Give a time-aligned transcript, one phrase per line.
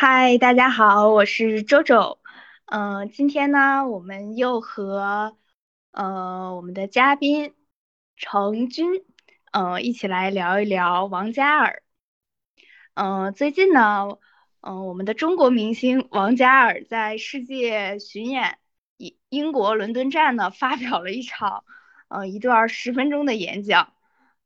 [0.00, 2.20] 嗨，大家好，我是周周。
[2.66, 5.36] 嗯、今天呢，我们又和
[5.90, 7.52] 呃我们的嘉宾
[8.16, 9.04] 程军，
[9.50, 11.82] 嗯、一起来聊一聊王嘉尔。
[12.94, 14.18] 嗯、最近呢，
[14.60, 18.58] 嗯、我们的中国明星王嘉尔在世界巡演
[18.98, 21.64] 英英国伦敦站呢，发表了一场
[22.06, 23.94] 呃一段十分钟的演讲，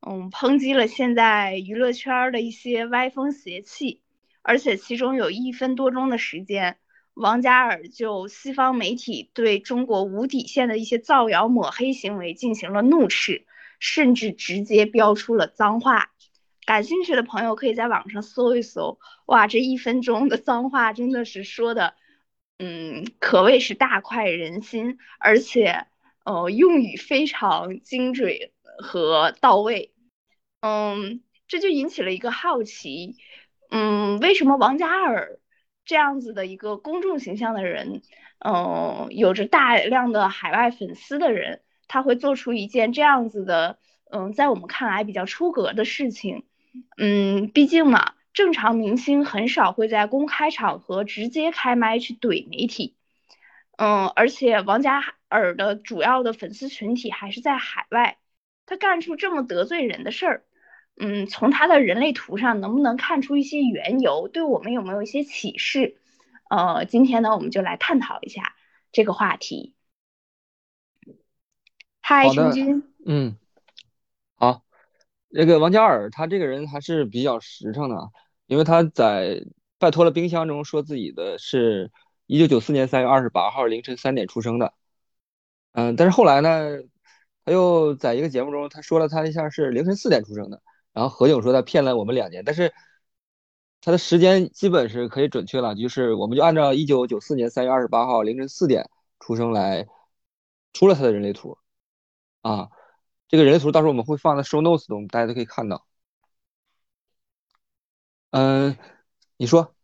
[0.00, 4.01] 嗯，抨击了现在娱乐圈的一些歪风邪气。
[4.42, 6.78] 而且其中有一分多钟的时间，
[7.14, 13.46] 王嘉尔就西方媒体对中国无底线的一些造谣抹黑行为进行了怒斥，
[13.78, 16.10] 甚至直接飙出了脏话。
[16.64, 21.94] 感兴趣的朋友可以在网上搜一搜，哇，这一分钟的脏话真的是说的，
[22.58, 25.86] 嗯，可谓是大快人心，而且
[26.24, 28.32] 呃用语非常精准
[28.78, 29.92] 和到位。
[30.60, 33.16] 嗯，这就引起了一个好奇。
[33.74, 35.38] 嗯，为什么王嘉尔
[35.86, 38.02] 这样子的一个公众形象的人，
[38.44, 43.78] 嗯，有着大量的海外粉丝的人，他会做出一件这样子的，
[44.10, 46.44] 嗯，在我们看来比较出格的事情？
[46.98, 52.94] 嗯，毕竟嘛，正常明星很少会在公开场合直接开麦去怼媒体，
[53.78, 58.18] 嗯，而且王嘉尔的主要的粉丝群体还是在海外，
[58.66, 60.44] 他干出这么得罪人的事儿。
[60.96, 65.96] 嗯，从他的人类图上能不能看出一些缘由，对我们有没有一些启示？
[66.48, 68.54] 呃，今天呢，我们就来探讨一下
[68.92, 69.74] 这个话题。
[72.00, 73.36] 嗨，陈军，嗯，
[74.34, 74.62] 好，
[75.28, 78.08] 那个王嘉尔他这个人还是比较实诚的啊，
[78.46, 79.44] 因为他在
[79.78, 81.90] 拜托了冰箱中说自己的是
[82.26, 84.74] 一九九四年三月二十八号凌晨三点出生的，
[85.72, 86.82] 嗯，但是后来呢，
[87.44, 90.60] 他又在一个节目中他说了他一下是凌晨四点出生的，
[90.92, 92.72] 然后何炅说他骗了我们两年，但是
[93.80, 99.86] 他的时间基本是可以准确了，就是我们就按照一九九四年三月二十八号凌晨四点出生来
[100.72, 101.58] 出了他的人类图。
[102.42, 102.70] 啊，
[103.28, 105.86] 这个人类图到时候我们会放在 show notes 中，大家都可以看到。
[108.30, 108.76] 嗯，
[109.36, 109.74] 你说，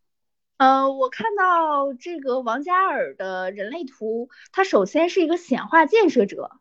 [0.56, 6.60] 呃，我看到这个王嘉尔的人类图，他首先是一个显化建设者。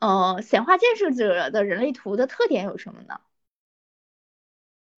[0.00, 3.20] 呃，显化建设者的人类图的特点有什么呢？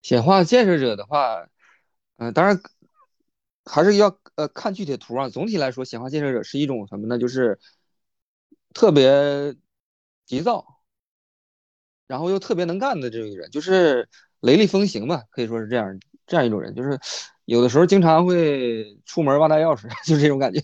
[0.09, 1.47] 显化建设者的话，
[2.17, 2.59] 嗯、当然
[3.67, 5.29] 还是要呃看具体的图啊。
[5.29, 7.19] 总体来说，显化建设者是一种什么呢？
[7.19, 7.59] 就是
[8.73, 9.55] 特别
[10.25, 10.81] 急躁，
[12.07, 14.09] 然后又特别能干的这么一个人，就是
[14.41, 16.75] 雷厉风行吧，可以说是这样这样一种人。
[16.75, 16.99] 就是
[17.45, 20.63] 有的时候经常会出门忘带钥匙， 就是这种感觉。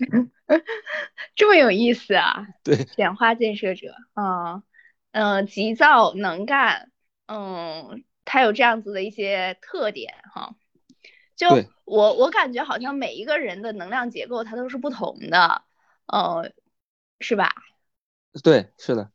[1.37, 2.47] 这么有意思啊！
[2.65, 4.63] 对显化建设者，嗯
[5.13, 6.91] 嗯，急躁能干，
[7.27, 10.55] 嗯，他有这样子的一些特点哈。
[11.37, 11.49] 就
[11.85, 15.63] 我我感觉好像每一个人的能量结构它都是不同的，
[16.07, 16.53] 呃，
[17.21, 17.53] 是吧？
[18.43, 19.11] 对，是的。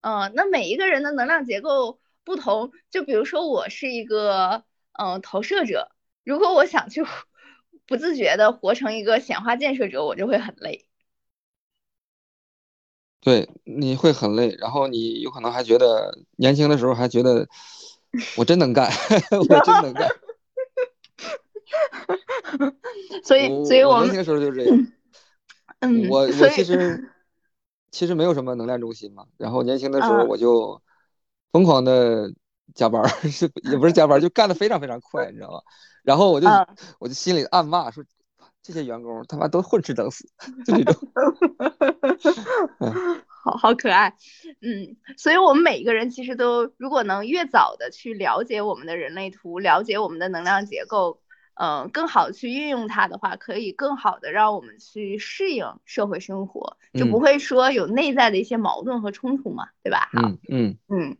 [0.00, 5.90] 嗯，那每一个人的能量结构不同，就比如说我是一个嗯、呃投射者，
[6.24, 7.04] 如果我想去
[7.86, 10.86] 不自觉的活成一个显化建设者，我就会很累。
[13.20, 17.46] 对，你会很累，然后你有可能还觉得年轻的时候还觉得
[18.36, 18.90] 我真能干，
[19.48, 20.08] 我真能干。
[23.24, 24.86] 所以，所以我年轻的时候就是这样，
[25.80, 27.12] 嗯，我我其实
[27.90, 30.80] 其实没有什么能量中心嘛，然后年轻的时候嗯我就
[31.52, 32.32] 疯狂的
[32.74, 35.60] 加班儿，是 也不是加班儿，就干的非常非常快，你知道吗？
[36.02, 36.66] 然后我就嗯。
[36.98, 38.04] 我就心里暗骂说，
[38.62, 40.28] 这些员工他妈都混吃等死，
[40.64, 40.94] 就这种。
[42.80, 44.14] 嗯，好好可爱，
[44.60, 51.20] 嗯，所以我们每一个人其实都，如果能越早的去了解我们的人类图，了解我们的能量结构，
[51.54, 60.10] 嗯、更好去运用它的话，可以更好的让我们去适应社会生活，就不嗯会说有内在的一些矛盾和冲突嘛，对吧？
[60.12, 61.16] 好，嗯嗯嗯。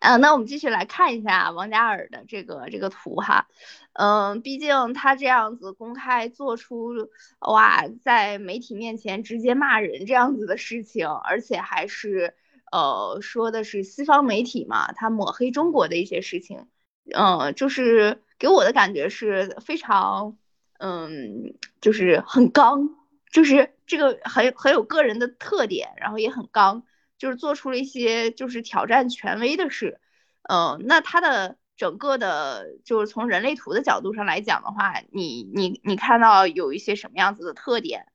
[0.00, 3.48] 嗯，那我们继续来看一下王嘉尔的这个这个图哈，
[3.94, 6.92] 嗯，毕竟他这样子公开做出
[7.40, 12.34] 哇，在媒体面前直接骂人这样子的事情，而且还是
[12.70, 16.66] 呃说的是西方媒体嘛，他抹黑中国的一些事情，
[17.14, 20.36] 嗯，就是给我的感觉是非常，
[20.78, 22.90] 嗯，就是很刚，
[23.32, 26.84] 就是这个很很有个人的特点，然后也很刚。
[27.18, 30.00] 就是做出了一些就是挑战权威的事，
[30.42, 38.06] 嗯，那他的整个的，就是从人类图的角度上来讲的话，你你你看到有一些什么样子的特点？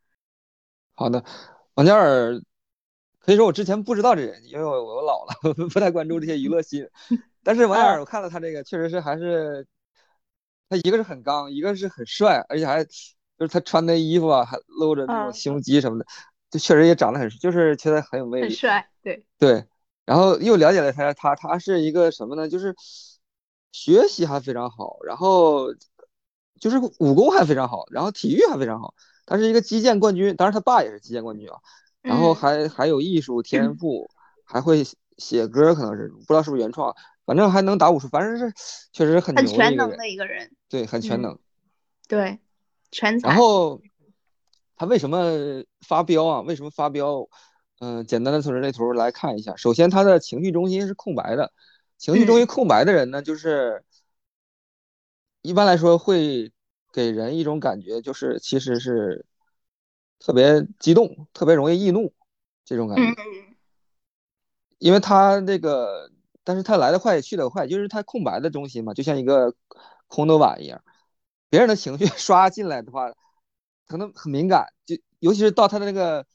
[0.94, 1.24] 好的，
[1.76, 2.42] 王嘉尔
[3.20, 6.92] 可以说我之前不知道这人，因为我我老了， 不太关注这些娱乐新闻。
[7.44, 9.66] 但是王嘉尔，我看了他这个，确实是还是
[10.70, 12.92] 他一个是很刚，一个是很帅，而且还就
[13.40, 16.06] 是他穿的衣服啊，还露着那种胸肌什么的，
[16.52, 19.66] 就确实也长得很，就是觉得很有魅力，很帅，对对。
[20.06, 22.50] 然后又了解了他，他他是一个什么呢？
[22.50, 22.76] 就是
[23.72, 25.74] 学习还非常好，然后
[26.60, 28.94] 就是武功还非常好，然后体育还非常好。
[29.26, 31.58] 他是一个击剑冠军，当然他爸也是击剑冠军啊。
[32.02, 34.10] 然后还还有艺术天赋，
[34.44, 34.84] 还会
[35.18, 36.94] 写歌，可能是不知道是不是原创，
[37.26, 38.52] 反正还能打武术，反正是
[38.92, 40.52] 确实很很全能的一个人。
[40.68, 41.38] 对，很全能。
[42.08, 42.40] 对，
[42.92, 43.30] 全才。
[43.30, 43.80] 然后
[44.82, 46.42] 他为什么发飙啊？
[46.42, 47.30] 为什么发飙？
[47.82, 49.56] 嗯，简单的从人类图来看一下。
[49.56, 51.54] 首先，他的情绪中心是空白的。
[52.00, 53.84] 情绪中心空白的人呢，就是
[55.44, 56.52] 一般来说会
[56.92, 59.24] 给人一种感觉，就是其实是
[60.18, 62.12] 特别激动、特别容易易怒
[62.66, 63.04] 这种感觉。
[64.80, 66.10] 因为他那个，
[66.44, 69.54] 但是他来的快，去的快，就是他空白的中心嘛，就像一个
[70.08, 70.84] 空的碗一样。
[71.52, 73.14] 别人的情绪 刷进来的话，
[73.92, 76.26] 可能很敏感，就尤其是到他的那个。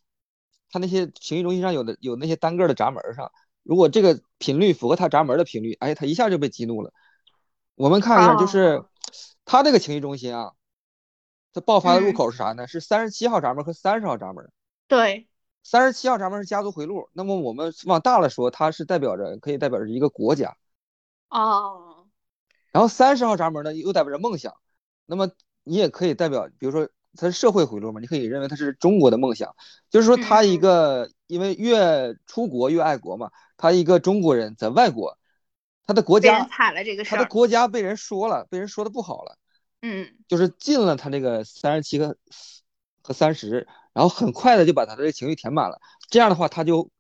[0.69, 3.31] 他那些情绪中心上有的有那些单个的闸门上，
[3.63, 6.93] 如果这个频率符合他闸门的频率，哎，他一下就被激怒了。
[7.77, 8.85] 我们看一下，就是
[9.45, 10.53] 他这个情绪中心啊，
[11.55, 12.67] 他爆发的入口是啥呢？
[12.67, 14.51] 是三十七号闸门和三十号闸门。
[14.89, 15.29] 对，
[15.63, 20.57] 三十七号闸门是家族回路，那么我们往大了说，它是代表着可以代表着一个国家。
[21.29, 22.09] 哦。
[22.73, 24.53] 然后三十号闸门呢，又代表着梦想。
[25.07, 25.31] 那么
[25.63, 26.89] 你也可以代表，比如说。
[27.17, 28.01] 它是社会回路嘛？
[28.01, 29.55] 你可以认为它是中国的梦想，
[29.91, 33.31] 就是说他一个，因为越出国越爱国嘛。
[33.59, 35.17] 他一个中国人在外国，
[35.87, 39.39] 他的国家惨了这个他的国家被人说了，被人说的不好了。
[39.81, 42.17] 嗯，就是进了他这个三十七个
[43.03, 45.81] 和三十，然后很快的就把他的这个情绪填满了。
[46.11, 46.91] 这样的话，他就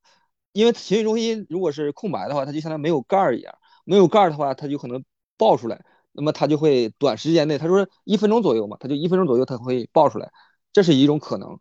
[0.52, 5.04] 因为情绪中心如果是空白的话，他就相当于没有盖儿一样，没有盖儿的话，他就可能
[5.36, 5.84] 爆出来。
[6.16, 10.30] 那么它就会短时间内，他说一分钟左右嘛，他就一分钟左右他会爆出来，
[10.72, 11.58] 这是一种可能。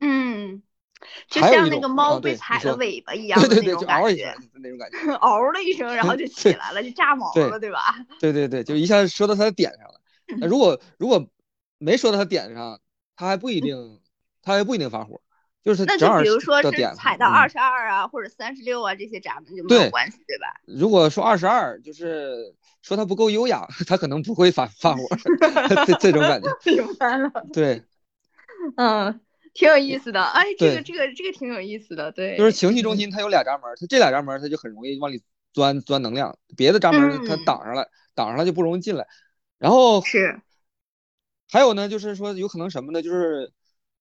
[0.00, 0.62] 嗯，
[1.28, 7.96] 就像那个猫被踩了尾巴一样的那种感觉，那种感觉， 嗷的一声，然后就 起来了，就炸毛了，对吧？
[8.20, 10.00] 对对对，就一下说到他的点上了。
[10.40, 11.26] 那如果如果
[11.78, 12.78] 没说到他点上，
[13.16, 14.00] 他还不一定，
[14.42, 15.20] 他还不一定发火。
[15.62, 20.46] 就是那就比如说是踩到二十二啊，或者三十六啊这些闸门就没有关系，对吧？
[20.64, 25.02] 如果说二十二，就是说他不够优雅，他可能不会发发火，
[25.86, 26.48] 这这种感觉。
[26.64, 27.30] 明白了。
[27.52, 27.82] 对，
[28.76, 29.20] 嗯，
[29.52, 30.22] 挺有意思的。
[30.22, 32.10] 哎，这个这个这个挺有意思的。
[32.10, 35.22] 对，就是情绪中心它有俩闸门，它这俩闸门它就很容易往里
[35.52, 39.06] 钻钻能量，别的闸门它挡上了，挡上了就不容易进来。
[39.58, 40.40] 然后是，
[41.50, 43.02] 还有呢，就是说有可能什么呢？
[43.02, 43.52] 就是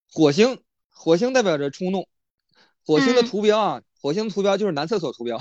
[0.10, 0.62] 火星。
[1.02, 2.10] 火星代表着冲动，
[2.86, 5.40] 火星的图标啊，火星图标就是男厕所图标，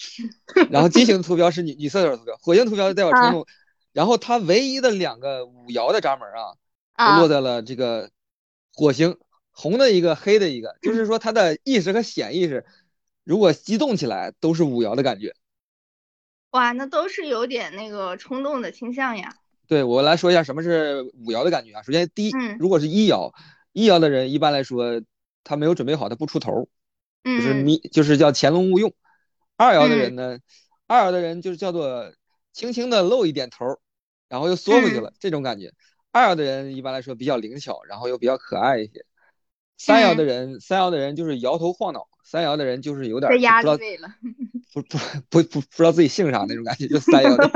[0.72, 3.46] 然后金星的图标是女女厕所图标，火星图标代表冲动，
[3.92, 6.26] 然后它唯一的两个五爻的闸门
[6.94, 8.08] 啊，落在了这个
[8.72, 9.18] 火星，
[9.50, 12.64] 红的一个，黑的一个，就是说它的意识和显意识，
[13.22, 15.34] 如果激动起来都是五爻的感觉。
[16.52, 19.36] 哇，那都是有点那个冲动的倾向呀。
[19.66, 23.34] 对我来说一下什么是五爻的感觉啊，首先第一，如果是一爻。
[23.76, 25.02] 一爻的人一般来说，
[25.44, 26.66] 他没有准备好，他不出头，
[27.22, 28.94] 就是你就是叫潜龙勿用。
[29.58, 30.38] 二爻的人呢，
[30.86, 32.10] 二爻的人就是叫做
[32.54, 33.66] 轻轻的露一点头，
[34.30, 35.74] 然后又缩回去了，这种感觉。
[36.10, 39.04] 二爻的人一般来说比较灵巧，然后又比较可爱一些。
[39.76, 43.76] 三爻的人，三爻的人就是摇头晃脑，三爻的人就是有点不知道，
[44.72, 47.50] 不不不不不知道自己姓啥那种感觉，就三爻的。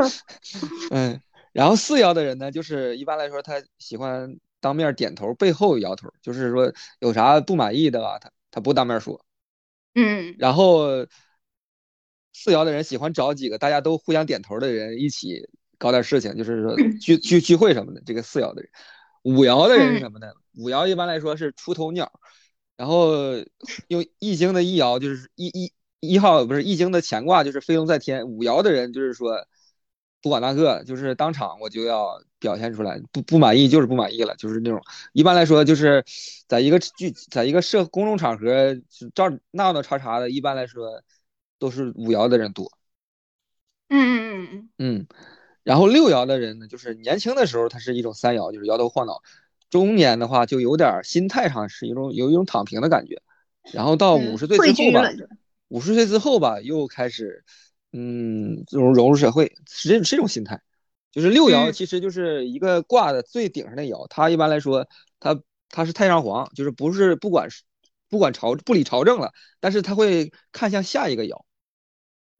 [0.92, 1.18] 嗯，
[1.52, 4.38] 然后四爻的人呢，就是一般来说他喜欢。
[4.60, 9.24] 当面点头，背后摇头，就是说有啥不满意的吧，他他不当面说。
[9.94, 10.34] 嗯。
[10.38, 11.06] 然后
[12.32, 15.48] 四爻的人喜欢找几个大家都互相点头的人一起
[15.78, 18.02] 搞点事情，就是说 聚聚聚会什么的。
[18.04, 18.70] 这个四爻的人，
[19.22, 20.28] 五爻的人是什么呢？
[20.54, 22.12] 五爻一般来说是出头鸟，
[22.76, 23.14] 然后
[23.88, 28.28] 用易经的易爻就是一一一号不是易经的乾卦就是飞龙在天。
[28.28, 29.46] 五爻的人就是说。
[30.22, 34.82] 不管那个，就是当场我就要表现出来，不不满意就是不满意了，就是那种。
[35.14, 36.04] 一般来说，就是
[36.46, 38.76] 在一个聚，在一个社公众场合，
[39.14, 41.02] 照闹闹叉叉的，一般来说
[41.58, 42.70] 都是五爻的人多。
[43.88, 45.06] 嗯嗯嗯嗯。
[45.62, 49.22] 然后六爻的人呢，就是年轻的时候他是一种三爻，就是摇头晃脑；
[49.70, 53.22] 中年的话就有点心态上是一种有一种躺平的感觉。
[53.72, 55.08] 然后到五十岁之后吧，
[55.68, 57.42] 五十岁之后吧，又开始。
[57.92, 60.60] 嗯，这种融入社会是这是一种心态，
[61.10, 64.86] 就是六爻其实就是一个卦的最顶上的爻，它一般来说，
[65.18, 67.62] 它它是太上皇，就是不是不管是
[68.08, 71.44] 不管朝不理朝政了，但是他会看向下一个爻，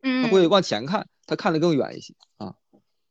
[0.03, 2.55] 嗯，他会往前看，他看得更远一些啊。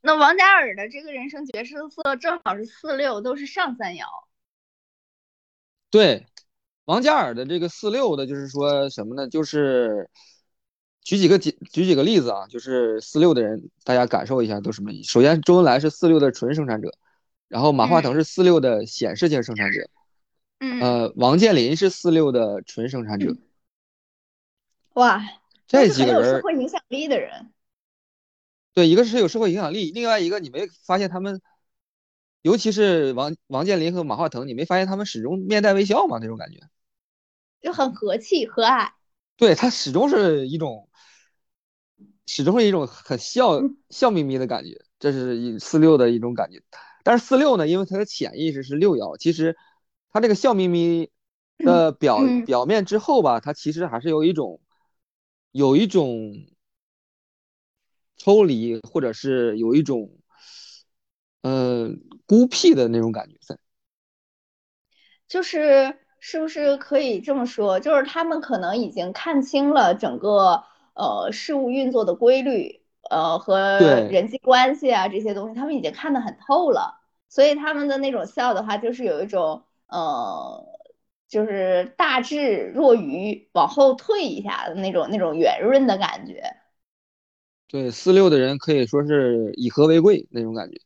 [0.01, 4.05] 那王嘉尔的这个人生角色正好是四六，都是上三爻。
[5.89, 6.25] 对，
[6.85, 9.27] 王嘉尔的这个四六的，就是说什么呢？
[9.27, 10.09] 就是
[11.09, 15.09] 举几个举举几个例子啊，就是四六的人，大家感受一下都什么意思。
[15.09, 16.93] 首先，周恩来是四六的纯生产者，
[17.47, 19.89] 然后马化腾是四六的显示性生产者，
[20.59, 23.35] 嗯，呃，王健林是四六的纯生产者。
[24.93, 25.19] 哇，
[25.65, 27.51] 这几个人社会影响力的人。
[28.75, 31.41] 对，一个是有社会影响力，另外一个你没发现他们，
[32.43, 36.19] 尤其是王王健林和马化腾，你没发现他们始终面带微笑吗？
[36.21, 36.59] 那种感觉，
[37.61, 38.91] 就很和气和蔼。
[39.37, 40.88] 对他始终是一种，
[42.29, 43.59] 始终是一种很笑
[43.89, 46.61] 笑眯眯的感觉，这是一四六的一种感觉。
[47.03, 49.57] 但是四六呢，因为他的潜意识是六爻，其实
[50.11, 51.09] 他这个笑眯眯
[51.57, 54.61] 的表表面之后吧，他其实还是有一种，
[55.51, 56.45] 有一种。
[58.21, 60.11] 抽离，或者是有一种，
[61.41, 61.89] 呃，
[62.25, 63.57] 孤僻的那种感觉在，
[65.25, 67.79] 就是是不是可以这么说？
[67.79, 70.65] 就是他们可能已经看清了整个
[70.99, 73.79] 呃事物运作的规律，呃和
[74.11, 80.65] 人际关系啊这些东西，他们已经看得很透了，所以他们的那种笑的话，就是有一种呃，
[81.29, 86.43] 就是大智若愚，往后退一下的那种那种圆润的感觉。
[87.67, 90.81] 对四六的人可以说是以和为贵那种感觉。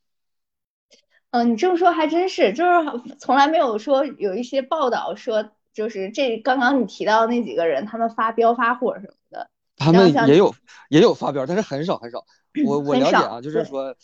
[1.31, 9.49] 嗯，你这么说还真是，就是从来没有说有一些报道说，就是这刚刚你提到那几个人，他们发飙发火什么的。
[9.75, 10.53] 他们也有
[10.89, 12.25] 也有发飙，但是很少很少。
[12.65, 13.95] 我 我了解啊，就是说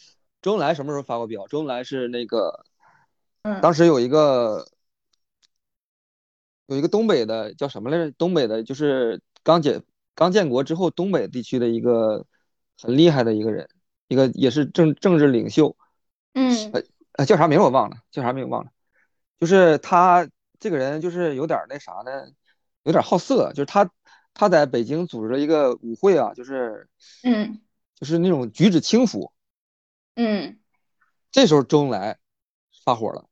[0.41, 1.47] 周恩来什么时候发过飙？
[1.47, 2.65] 周恩来是那个，
[3.43, 4.65] 嗯，当时有一个
[6.67, 8.11] 有一个东北的叫什么来着？
[8.11, 9.83] 东北的就是刚建
[10.15, 12.25] 刚建国之后，东北地区的一个。
[12.81, 13.67] 很厉害的一个人，
[14.07, 15.75] 一个也是政政治领袖，
[16.33, 16.71] 嗯，
[17.17, 18.71] 呃，叫啥名我忘了，叫啥名忘了，
[19.37, 20.25] 就是他
[20.61, 22.29] 这个人就是有点那啥呢，
[22.83, 23.91] 有点好色，就是他
[24.39, 26.87] 他在北京组织了一个舞会啊，就是，
[27.23, 27.59] 嗯，
[27.93, 29.33] 就是那种举止轻浮，
[30.15, 30.57] 嗯，
[31.29, 32.17] 这时候周恩来
[32.85, 33.25] 发火了，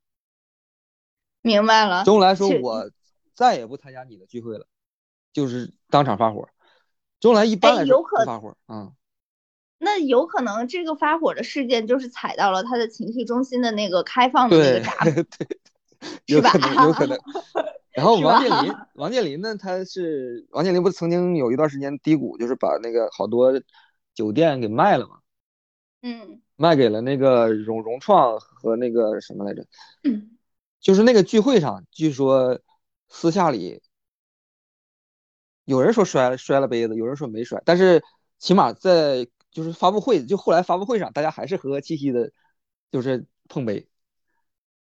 [1.42, 2.92] 明白了，周恩来说我
[3.34, 4.68] 再也不参加你的聚会了，
[5.32, 6.50] 就是当场发火，
[7.22, 8.94] 周恩来一般来说不发火，嗯。
[9.78, 14.92] 那有可能这个发火的事件就是踩到了他的情绪中心的那个开放的那个闸，
[16.28, 16.52] 是吧？
[16.84, 17.18] 有可能。
[17.98, 19.58] 然后王健林， 王健林呢？
[19.58, 23.60] 他是王健林，不是曾经有一段时间低谷，就是把那个好多
[24.14, 25.18] 酒店给卖了嘛？
[26.04, 26.42] 嗯。
[26.56, 29.66] 卖给了那个融融创和那个什么来着？
[30.04, 30.38] 嗯。
[30.80, 32.60] 就是那个聚会上，据说
[33.08, 33.82] 私下里
[35.66, 38.04] 有人说摔了摔了杯子，有人说没摔，但是
[38.38, 39.28] 起码在。
[39.50, 42.32] 就是发布会，就后来发布会上，大家还是和和气气的，
[42.92, 43.88] 就是碰杯，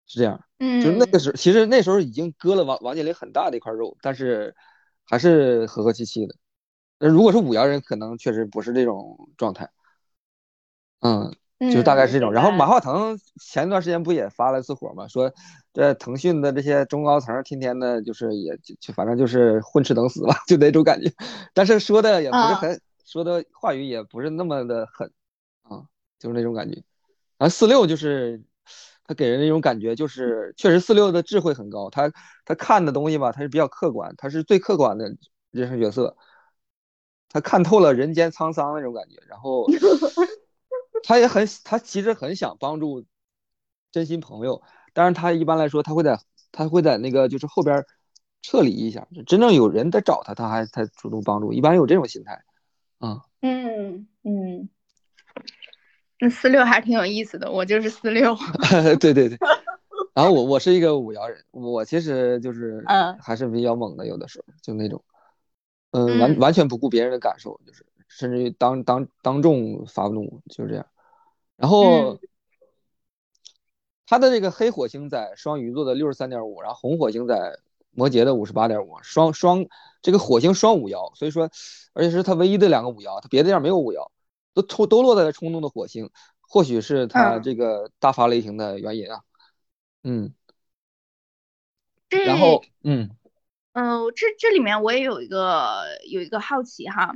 [0.09, 0.43] 是这样。
[0.57, 4.53] 嗯，就是那个时候，其实那时候已经割了王王健林很大的一块肉，但是
[5.05, 6.35] 还是和和气气的。
[6.99, 9.69] 那如果是五爻人，可能确实不是这种状态。
[10.99, 11.33] 嗯，
[11.71, 12.33] 就大概是这种。
[12.33, 15.33] 然后马化腾前一段时间不也发了次火嘛，说
[15.71, 21.09] 这腾讯的这些中高层天天的，就是也就反正就是混吃等死吧， 就那种感觉。
[21.53, 22.81] 但是说的也不是很。
[23.05, 25.11] 说的话语也不是那么的狠，
[25.63, 25.81] 啊，
[26.19, 26.75] 就是那种感觉。
[27.39, 28.43] 然后四六就是
[29.09, 32.11] 他给人的一种感觉，就是确实四六的智慧很高，他
[32.45, 35.11] 他看的东西吧，他是比较客观，他是最客观的
[35.49, 36.15] 人生角色，
[37.27, 39.15] 他看透了人间沧桑那种感觉。
[39.27, 39.65] 然后
[41.01, 43.03] 他也很，他其实很想帮助
[43.91, 44.61] 真心朋友，
[44.93, 46.19] 但是他一般来说他会在
[46.51, 47.83] 他会在那个就是后边
[48.43, 52.43] 撤离一下，真正有人在找他，他还才主动帮助，一般有这种心态。
[52.99, 54.69] 嗯嗯嗯，
[56.19, 57.51] 那四六还是挺有意思的。
[57.51, 58.35] 我就是四六，
[58.99, 59.37] 对对对。
[60.13, 65.01] 然后我我是一个五爻人，我其实就是嗯，还是比较猛的，有的时候就那种，
[65.91, 70.85] 嗯，完完全不顾别人的感受，就是甚至于当当当众发怒，就是这样。
[71.55, 72.19] 然后
[74.05, 77.57] 他的这个黑火星在双鱼座的六十三点五，然后红火星在
[77.91, 79.65] 摩羯的五十八点五，双双。
[80.01, 81.49] 这个火星双五爻，所以说，
[81.91, 84.09] 而且是他唯一的两个五爻，他别的地方没有五爻，
[84.61, 86.09] 都冲都落在了冲动的火星，
[86.41, 89.21] 或许是他这个大发雷霆的原因啊。
[90.03, 90.33] 嗯。
[92.25, 93.15] 然后，嗯，
[93.73, 97.13] 嗯，这这里面我也有一个有一个好奇哈，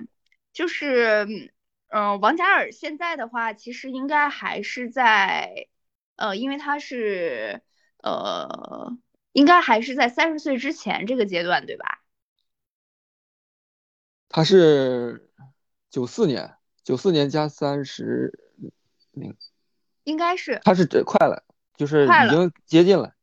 [0.53, 1.51] 就是，
[1.87, 5.67] 嗯，王嘉尔现在的话，其实应该还是在，
[6.15, 7.63] 呃，因为他是，
[8.03, 8.95] 呃，
[9.31, 12.03] 应该还是在三十岁之前这个阶段，对吧？
[14.29, 15.31] 他是
[15.89, 18.37] 九四年，九四年加三十
[19.11, 19.35] 零
[20.03, 21.43] 应该是他是这快了，
[21.77, 23.13] 就是已经接近了，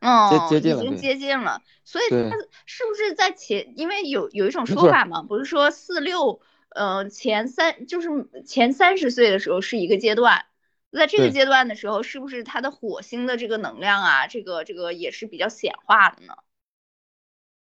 [0.00, 3.74] 嗯，接接近了已经接近了，所以对它是不是在前？
[3.76, 8.08] 因为有有一种说法嘛，不是说四六，呃，前三就是
[8.46, 10.46] 前三十岁的时候是一个阶段，
[10.92, 16.34] 在这个阶段的时候，是不是他的火星的这个能量啊，这个这个也是比较显化的呢？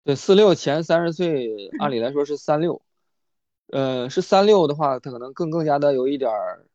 [0.04, 2.82] 对，四六前三十岁，按理来说是三六，
[3.68, 6.66] 呃，是三六的话，它可能更更加的有一点儿，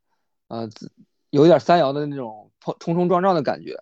[0.49, 0.69] 呃，
[1.31, 3.79] 有一点儿三爻的那种冲冲冲撞撞的感觉。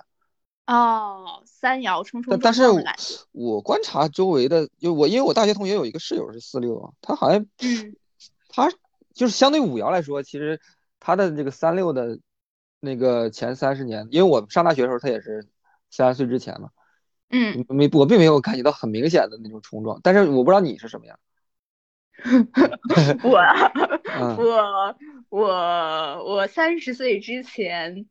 [0.66, 3.02] 哦，三爻冲冲撞但但是我撞的感觉，
[3.32, 7.96] 我观察周围的，就我因为我大学同学有一个室友是四六啊，他好像嗯
[8.48, 8.70] 他
[9.12, 10.60] 就是相对五爻来说，其实
[11.00, 12.20] 他的这个三六的
[12.78, 15.48] 那个前三十年，因为我上大学的时候他也是
[15.90, 16.70] 三十岁之前嘛，
[17.30, 21.18] 嗯，没我并没有感觉到很明显的那种冲撞，但是我不知道你是什么样。
[23.22, 23.38] 我
[24.06, 24.36] 嗯。
[24.38, 24.96] 我
[25.30, 28.06] 我我三十岁之前，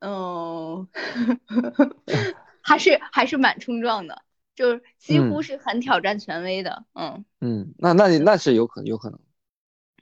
[0.00, 0.88] 嗯，
[2.62, 4.22] 还是还是蛮冲撞的，
[4.54, 5.42] 就是几乎嗯。
[5.42, 9.18] 是很挑战权威的，嗯，嗯，那那那是有可能有可能，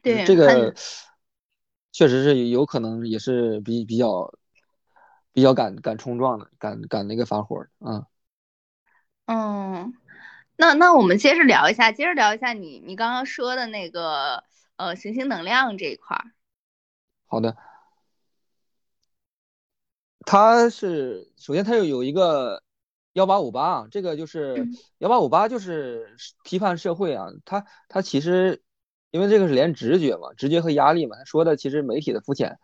[0.02, 0.74] 对，这个
[1.92, 4.34] 确实是有可能也是比比较
[5.32, 8.06] 比较敢敢冲撞的，敢敢那个发火的啊。
[9.26, 9.92] 嗯，
[10.56, 14.44] 那那我们接着聊一下，接着聊一下你你刚刚说的那个
[14.76, 16.32] 呃行星能量这一块儿，
[17.26, 17.56] 好的，
[20.24, 22.62] 它是首先它有有一个
[23.12, 24.76] 幺八五八啊，这个就是嗯。
[24.98, 28.62] 幺八五八就是批判社会啊，它它其实
[29.10, 32.58] 因为这个是连直觉嘛，直觉和压力嘛，他说的其实媒体的肤浅，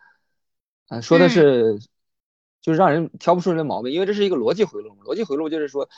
[0.87, 1.29] 啊，说的嗯。
[1.29, 1.79] 是
[2.61, 5.89] 就是让人挑不出人的毛病，因为这是一个逻辑回路，逻辑回路就是说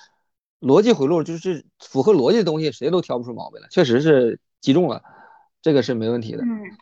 [0.66, 5.04] 逻辑回路就是符合逻辑的东西谁都挑不出毛病来，确实是击中了，
[5.62, 6.44] 这个是没问题的。
[6.44, 6.78] 嗯。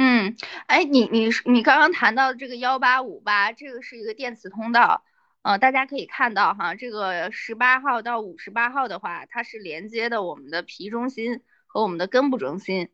[0.00, 5.02] 嗯，哎，你你你刚刚谈到这个幺八五八，这个是一个电磁通道，
[5.42, 12.90] 呃，大家可以看到哈，这个十八号到五十八号的话，它是连接的我们的皮中心和我们的根部中心。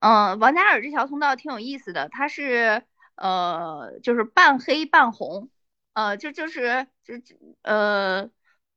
[0.00, 2.82] 嗯、王嘉尔这条通道挺有意思的，它是
[3.14, 5.50] 呃就是半黑半红，
[5.92, 7.14] 呃就就是就
[7.62, 8.28] 呃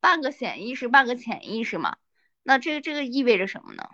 [0.03, 1.95] 半个显意识半个潜意识嘛。
[2.43, 3.85] 那这个这个意味着什么呢？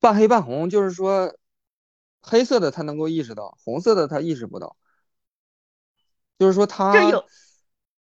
[0.00, 1.36] 半黑半红，就是说
[2.20, 4.76] 黑色的他能够意识到，红色的他意识不到。
[6.36, 7.24] 就是说这他有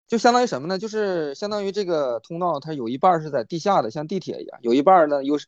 [0.07, 0.79] 就相当于什么呢？
[0.79, 5.45] 就是相当于这个通道，它有一半是在地下的，像地铁一样；有一半呢又是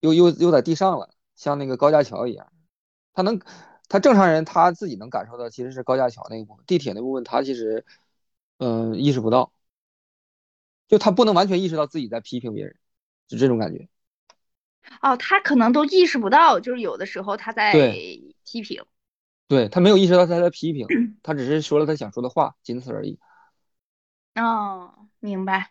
[0.00, 2.52] 又又又在地上了，像那个高架桥一样。
[3.14, 3.40] 他能，
[3.88, 7.86] 他正常人他自己能感受到，其实是高架桥那一部分，地铁那部分他其实
[8.58, 9.52] 嗯意识不到，
[10.88, 12.76] 就他不能完全意识到自己在批评别人，
[13.26, 13.88] 就这种感觉。
[15.00, 18.84] 哦，他可能都意识不到，就是有的时候他在批评。
[19.48, 20.86] 对，他没有意识到他在批评，
[21.22, 23.18] 他只是说了他想说的话，仅此而已。
[24.34, 25.70] 哦，明白。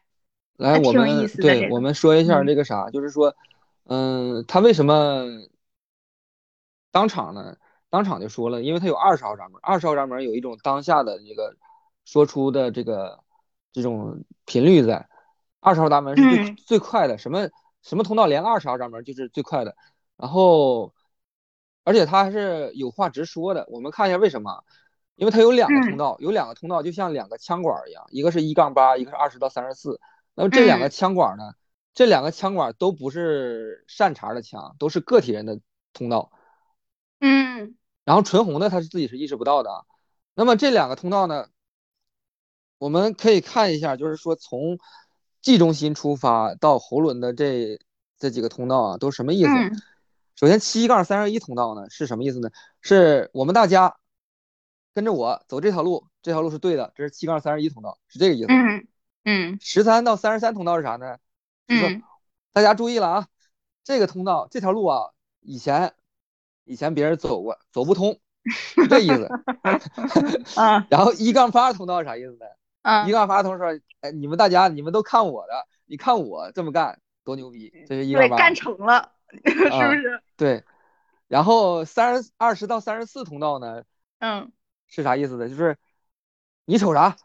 [0.57, 3.35] 来，我们对我们说一下嗯这个啥，就是说，
[3.85, 5.25] 嗯，他为什么
[6.91, 7.57] 当场呢？
[7.89, 11.55] 当场就说了，因为他有二十号闸门，二十号闸门有一种当下的这个
[12.05, 13.23] 说出的这个
[13.73, 15.09] 这种频率在，
[15.59, 17.49] 二十号闸门是最嗯最快的，什么
[17.81, 19.75] 什么通道连二十号闸门就是最快的，
[20.15, 20.93] 然后
[21.83, 24.63] 而且他还是有话直说的，我们看一下为什么。
[25.15, 30.01] 因为它有两个通嗯道，有两个通道就像两个枪管儿一样，一个是一杠八，一个是二十到三十四。
[30.33, 31.53] 那么这两个嗯枪管儿呢，
[31.93, 35.59] 这两个枪管儿都不是善茬儿的枪，都是个体人的
[35.93, 36.31] 通道。
[37.19, 39.85] 嗯然后纯红的他是自己是意识不到的啊。
[40.33, 41.47] 那么这两个通道呢，
[42.83, 44.77] 我们可以看一下，就是说从
[45.41, 47.79] G 中心出发到喉轮的这
[48.17, 49.49] 这几个通道啊，都什么意思？
[49.49, 49.81] 嗯
[50.35, 52.49] 首先七杠三十一通道呢是什么意思呢？
[52.81, 53.95] 是我们大家
[54.93, 58.47] 跟着我走这条路，这条路是对的，这是七杠三十一通道，是这个意思。
[58.49, 58.87] 嗯
[59.23, 61.19] 嗯十三到三十三通道是啥呢？
[61.69, 62.03] 嗯
[62.51, 63.27] 大家注意了啊，
[63.85, 65.93] 这个通道这条路啊，以前
[66.65, 69.29] 以前别人走过，走不通，是这意思。
[70.59, 72.45] 啊 然后一杠八通道是啥意思呢？
[72.83, 75.53] 啊一杠八通道说，哎，你们大家你们都看我的，
[75.85, 78.29] 你看我这么干多牛逼，这是一对。
[78.29, 79.11] 干成了，
[79.43, 80.21] 是啊不是？
[80.37, 80.63] 对，
[81.27, 83.83] 然后三十二十到三十四通道呢
[84.19, 84.51] 嗯
[84.87, 85.49] 是啥意思呢？
[85.49, 85.75] 就是
[86.65, 87.15] 你瞅啥，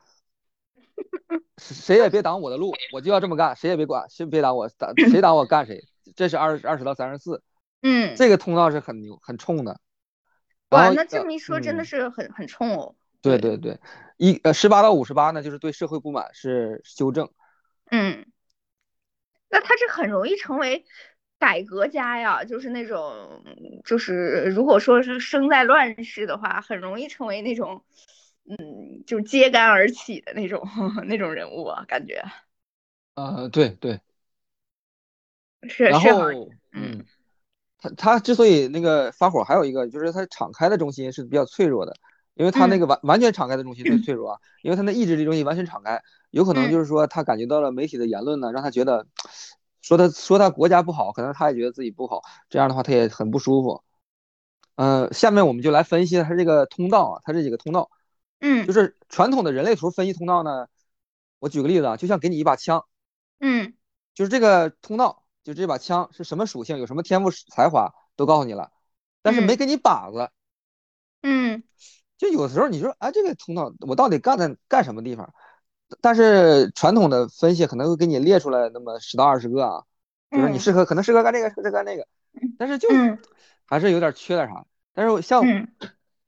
[1.58, 5.84] 谁也别挡我的路，我就要这么干，谁也别管，谁别挡我，挡谁挡我干谁。
[6.16, 7.42] 这是二二十到三十四，
[7.82, 9.80] 嗯，这个通道是很牛很冲的。
[10.70, 12.94] 哇，那这呃么一说，真的嗯是很很冲哦。
[13.20, 13.78] 对对对，
[14.16, 17.30] 一呃十八到五十八呢，就是对社会不满是修正。
[17.90, 18.26] 嗯，
[19.48, 20.84] 那他这很容易成为
[21.38, 23.42] 改革家呀，就是那种，
[23.84, 27.84] 就是如果说是生在乱世的话，很容易成为那种，
[28.48, 30.62] 嗯，就揭竿而起的那种
[31.06, 32.22] 那种人物啊，感觉。
[33.14, 34.00] 呃，对对。
[35.68, 37.04] 是然是后，嗯，
[37.78, 41.94] 他他之所以那个发火，还有一个就是他敞开的中心是比较脆弱的，
[42.38, 49.06] 因为他那个完完全敞开的中心最脆弱啊，因为他那意志力中心完全敞开，有可能就是说他感觉到了媒体的言论呢，让他觉得。
[49.80, 52.20] 说他说他国家不好，可能他也觉得自己不好，
[52.50, 53.82] 这样的话他也很不舒服。
[54.74, 57.88] 嗯，下面我们就来分析他这个通道啊，他这几个通道，
[58.40, 60.66] 嗯，就是传统的人类图分析通道呢。
[61.38, 62.84] 我举个例子啊，就像给你一把枪，
[63.38, 63.72] 嗯，
[64.14, 68.72] 就是这个通道，就这把枪是什么属性，有什么天赋才华都告诉你了，
[69.22, 70.30] 但是没给你靶子，
[71.22, 71.62] 嗯，
[72.18, 75.32] 就有时候你说哎，这个通道我到底干在干什么地方？
[76.02, 79.84] 但是传统的分析可能会给你列出来那么十到二十个啊，
[80.30, 82.06] 就是你适合可能适合干这个，适合干那个，
[82.58, 82.88] 但是就
[83.64, 84.66] 还是有点缺点啥。
[84.92, 85.42] 但是像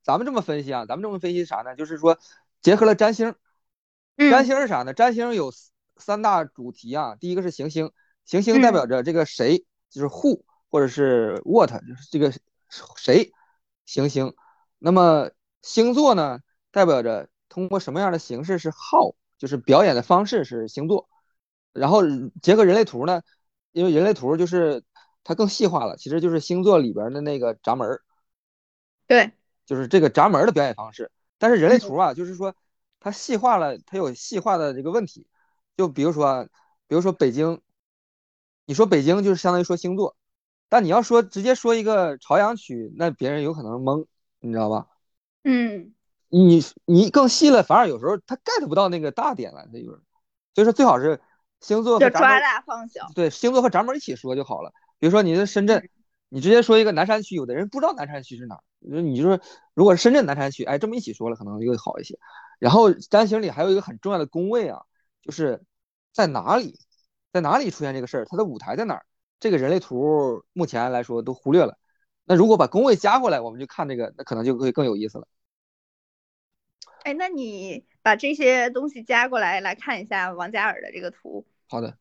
[0.02, 1.76] 咱们这么分析啊，咱们这么分析啥呢？
[1.76, 2.18] 就是说
[2.62, 3.34] 结合了占星，
[4.16, 4.94] 占星是啥呢？
[4.94, 5.52] 占星有
[5.96, 7.90] 三大主题啊，第一个是行星，
[8.24, 12.32] 行星代表着这个谁，就是 who 或者是 what，就是这个
[12.96, 13.32] 谁
[13.84, 14.32] 行星。
[14.78, 15.30] 那么
[15.62, 19.14] 星座呢，代表着通过什么样的形式是 how。
[19.38, 21.08] 就是表演的方式是星座，
[21.72, 22.02] 然后
[22.42, 23.22] 结合人类图呢，
[23.72, 24.84] 因为人类图就是
[25.24, 28.02] 它更细化了，其实就是星座里边的那个闸门儿，
[29.06, 29.32] 对，
[29.64, 31.10] 就是这个闸门的表演方式。
[31.38, 32.54] 但是人类图啊，就是说
[33.00, 35.26] 它细化了，它有细化的这个问题。
[35.74, 36.46] 就比如说，
[36.86, 37.62] 比如说北京，
[38.66, 40.18] 你说北京就是相当于说星座，
[40.68, 44.04] 但你要说直接说一个朝阳区，那别人有可能懵，
[44.40, 44.89] 你知道吧？
[45.44, 45.94] 嗯。
[46.32, 50.00] 你你更细了，反而有时候他 get 不到那个大点了，这就是，
[50.54, 51.20] 所以说最好是
[51.58, 54.72] 星座和抓大放小，对，星座和闸门一起说就好了。
[55.00, 55.90] 比如说你在深圳，
[56.28, 59.40] 你直接说一个南山区，有的人不知道南山区是哪儿，你就说
[59.74, 62.16] 如果是深圳南山区，哎，这么一起说了可能就会好一些。
[62.60, 64.82] 然后占星里还有一个很重要的宫位啊，
[65.22, 65.64] 就是
[66.12, 66.78] 在哪里，
[67.32, 69.04] 在哪里出现这个事儿，它的舞台在哪儿？
[69.40, 71.76] 这个人类图目前来说都忽略了。
[72.30, 75.26] 那如果把工位加过来，我们就看这个，那可能就会更有意思了。
[77.02, 81.44] 哎，那你把这些东西加过来，来看一下王嘉尔的这个图。
[81.68, 81.98] 好的，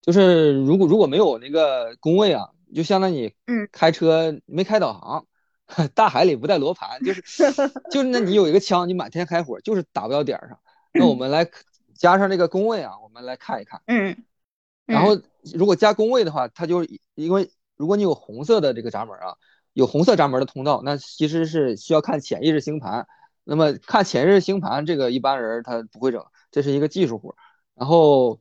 [0.00, 5.26] 就是如果如果没有那个工位啊，就相当于嗯，开车没开导航，
[5.94, 7.20] 大海里不带罗盘，就是
[7.92, 10.58] 就是那你有一个枪，你满天开火，就是打不到点儿上。
[10.94, 11.46] 那我们来
[11.92, 13.82] 加上这个工位啊，我们来看一看。
[13.84, 14.24] 嗯。
[14.86, 15.20] 然后
[15.54, 17.50] 如果加工位的话，它就因为
[17.80, 19.34] 如果你有红色的这个闸门啊。
[19.72, 23.06] 有红色闸门的通道，那其实是需要看潜意识星盘。
[23.44, 27.36] 那么看潜意识星盘，这个一般人他不会整，这是一个技术活。
[27.76, 28.40] 然后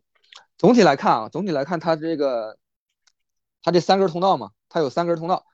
[0.58, 2.58] 总体来看啊，总体来看，它这个
[3.62, 5.45] 它这三根通道嘛，它有三根通道，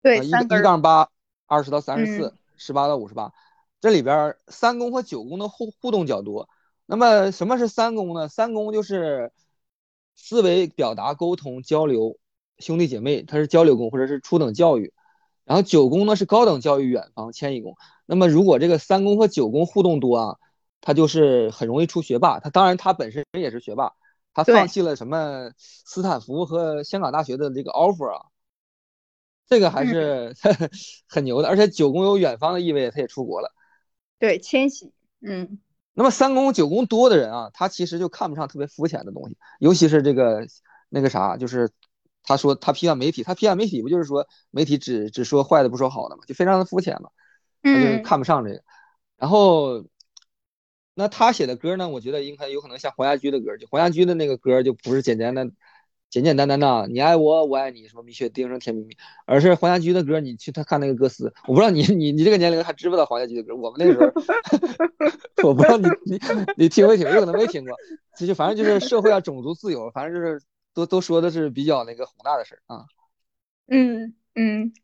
[0.00, 1.10] 对，一一杠八，
[1.46, 3.32] 二十到三十四，十八到五十八。
[3.80, 6.48] 这里边三宫和九宫的互互动较多。
[6.86, 8.28] 那么什么是三宫呢？
[8.28, 9.32] 三宫就是
[10.14, 12.16] 思维表达、沟通、交流，
[12.58, 14.92] 兄弟姐妹，它是交流宫或者是初等教育。
[15.44, 20.38] 然后九宫呢是高等教育远方迁移宫，那么如果这个三宫和九宫互动多啊，
[20.80, 22.40] 他就是很容易出学霸。
[22.40, 23.92] 他当然他本身也是学霸，
[24.34, 28.26] 他放弃了什么斯坦福和香港大学的这个 offer 啊，
[29.46, 30.34] 这个还是
[31.06, 31.46] 很牛的。
[31.46, 33.54] 而且九宫有远方的意味，他也出国了。
[34.18, 34.90] 对，迁徙。
[35.20, 35.60] 嗯。
[35.94, 40.44] 那么三宫九宫多的人啊，他其实就看不上特别肤浅的东西，尤其是这个
[40.88, 41.70] 那个啥，就是。
[42.26, 47.08] 他说他批判媒体，他批判媒体不就是说媒体只只说坏的不说好的嘛，就非常的肤浅嘛，
[47.62, 48.62] 他就看不上这个。
[49.16, 49.86] 然后，
[50.94, 55.48] 那他写的歌呢，我觉得应该有可能像黄家驹的歌，就黄家驹的那个歌就不是简单的、
[56.10, 63.54] 简简单单的你爱我我爱你什么蜜雪冰城甜蜜蜜，而是黄家驹的歌，你去他看那个歌词，我不知道你你你这个年龄还知不知道黄家驹的歌？
[63.54, 64.06] 我们那时候，
[65.48, 66.20] 我不知道你你
[66.56, 67.74] 你听没听，有可能没听过。
[68.26, 70.42] 就反正就是社会啊，种族自由，反正就是。
[70.76, 72.84] 都都说的是比较那个宏大的事儿啊，
[73.66, 74.74] 嗯嗯，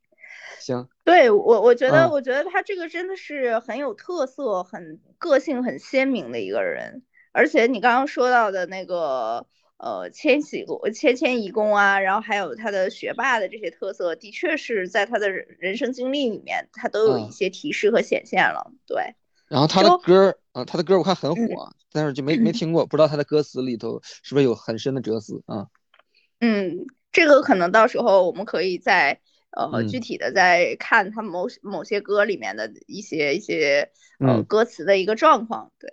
[0.59, 7.03] 行，对我我觉得我觉得他这个真的是很有特色、很个性、很鲜明的一个人，
[7.33, 19.15] 而且你刚刚说到的那个呃千禧宫、千千移宫啊，然后还有他的学霸的这些特色，的确是在他的人生经历里面，他都有一些提示和显现了，对。
[19.47, 25.67] 然后他的歌啊，他的歌我看很火，但是就没 没听过，不知道他的歌词里头是不是有很深的哲思啊。
[26.43, 29.21] 嗯，这个可能到时候我们可以再
[29.53, 35.71] 呃具体的再看他某某些歌里面的一些一些呃歌词的一个状况。
[35.79, 35.89] 对，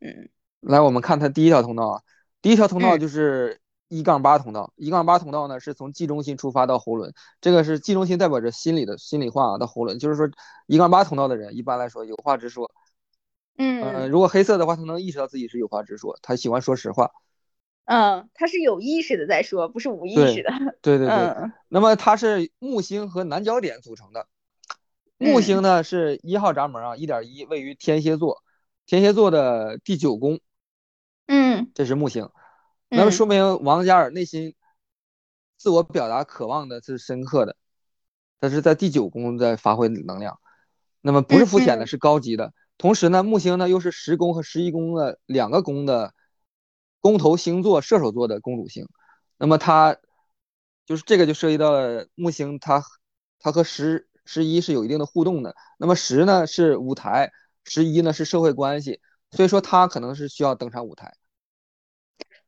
[0.00, 0.28] 嗯，
[0.60, 2.02] 来我们看他第一条通道啊，
[2.42, 4.70] 第一条通道就是一杠八通道。
[4.76, 10.28] 一杠八通道呢，是从 G 中心出发到喉轮，这个是 G 中心代表着心里的心里话啊，到喉轮，就是说
[10.66, 12.70] 一杠八通道的人，一般来说有话直说。
[13.56, 17.10] 嗯，如果黑色的话，他能意识到自己是有话直说，他喜欢说实话。
[17.86, 20.50] 嗯，他是有意识的在说，不是无意识的。
[20.82, 21.50] 对对对。
[21.68, 24.26] 那么它是木星和南焦点组成的。
[25.18, 28.42] 木星呢是一号闸门啊，一点一，位于天蝎座，
[28.86, 30.40] 天蝎座的第九宫。
[31.26, 32.28] 嗯，这是木星。
[32.88, 34.54] 那么说明王嘉尔内心
[35.56, 37.56] 自我表达渴望的是深刻的，
[38.40, 40.38] 他是在第九宫在发挥能量。
[41.00, 42.52] 那么不是肤浅的，是高级的。
[42.78, 46.12] 同时呢，木星呢又是十宫和十一宫的两个宫的
[47.06, 48.88] 宫头星座，射手座的公主星。
[49.38, 49.96] 那么它
[50.86, 52.82] 就是这个就涉及到了木星，它
[53.38, 55.54] 它和十十一是有一定的互动的。
[55.78, 57.30] 那么十呢是舞台，
[57.64, 61.14] 十一呢是社会关系，所以说它可能是需要登上舞台。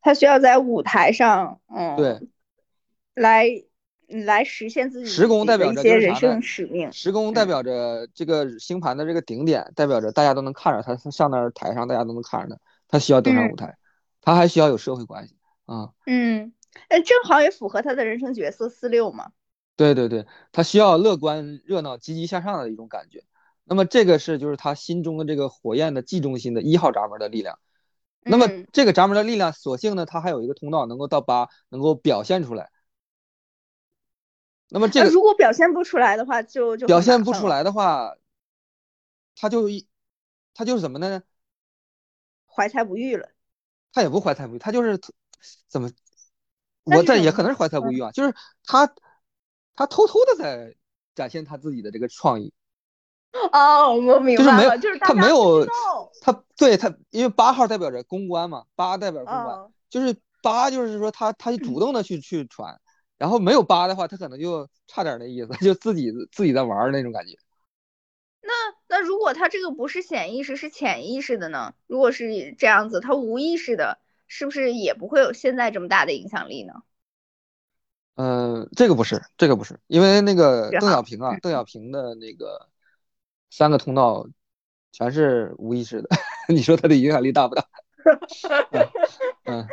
[0.01, 2.21] 它需要在舞台上，嗯，对，
[3.14, 3.64] 来。
[4.27, 6.90] 来实现自己十宫代表着一些人生使命。
[6.90, 12.61] 十宫代表着这个星盘的这个顶点，代表着大家都能看着他上那儿台上，大家都能看着他。
[12.88, 13.77] 他需要登上舞台，
[14.28, 15.94] 他还需要有社会关系啊。
[16.04, 16.52] 嗯，
[16.88, 19.32] 哎，正好也符合他的人生角色四六嘛。
[19.74, 23.24] 对对对，他需要乐观、热闹、积极向上的一种感觉。
[23.64, 27.58] 那么这个是就是他心中的这个火焰的 G 中心的一号闸门的力量。
[28.20, 32.70] 那么这个闸门的力量，所幸呢，它还有一个通道能够到八，能够表现出来。
[34.68, 38.14] 那么这个如果表现不出来的话，就就表现不出来的话，
[39.36, 39.88] 他就一
[40.52, 41.22] 他就是怎么呢？
[42.46, 43.30] 怀才不遇了。
[43.92, 44.98] 他也不怀才不遇，他就是
[45.68, 45.90] 怎么？
[46.85, 48.90] 我这也可能是怀才不遇啊，就是他
[49.74, 50.74] 他偷偷的在
[51.14, 52.53] 展现他自己的这个创意。
[53.53, 55.66] 哦，我明白了，就是没有他没有
[56.20, 62.81] 他对他，因为八号代表着公关嘛，八代表公关，就是八就是说他他主动的去去传。
[63.18, 67.33] 然后没有八的话，他可能就差点那意思， 就自己自己在玩那种感觉。
[68.40, 68.53] 那
[68.88, 71.74] 那如果他这个不是显意识，是潜意识的呢？
[71.87, 76.74] 如果是这样子，他无意识的，是不是也不会有现在这么大的影响力呢？
[78.16, 82.68] 嗯，这个不是，这个不是，因为那个邓小平啊，邓小平的那个
[83.51, 84.27] 三个通道
[84.92, 86.09] 全是无意识的，
[86.48, 87.64] 你说他的影响力大不大？
[88.72, 88.88] 嗯。
[89.44, 89.66] 嗯，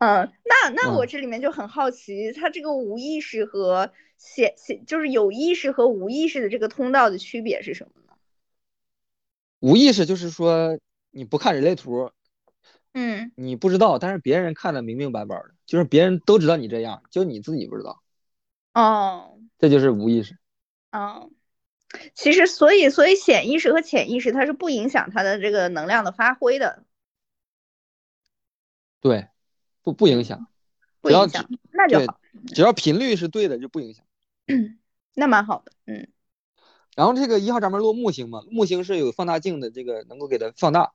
[0.00, 8.14] 那那我这里面就很好奇，它这个无意识和显显就是有意识和无意识的这个通道的区别是什么呢？
[9.60, 10.78] 无意识就是说
[11.10, 12.10] 你不看人类图，
[12.94, 18.02] 嗯，你不知道，但是别人看的明明白白的，就是别人都知道你这样，就你自己不知道。
[18.72, 20.38] 哦，这就是无意识。
[20.92, 21.30] 哦，
[22.14, 26.84] 其实所以所以显意识和潜意识它是不影响它的这个能量的发挥的。
[29.02, 29.28] 对。
[29.82, 30.46] 不不影响，
[31.00, 32.20] 不影响，那就好。
[32.54, 34.04] 只要频率是对的，就不影响。
[35.14, 36.08] 那蛮好的，嗯。
[36.96, 40.92] 然后这个一号闸门落木星嘛，木星是有放大镜的，这个能够给它放大，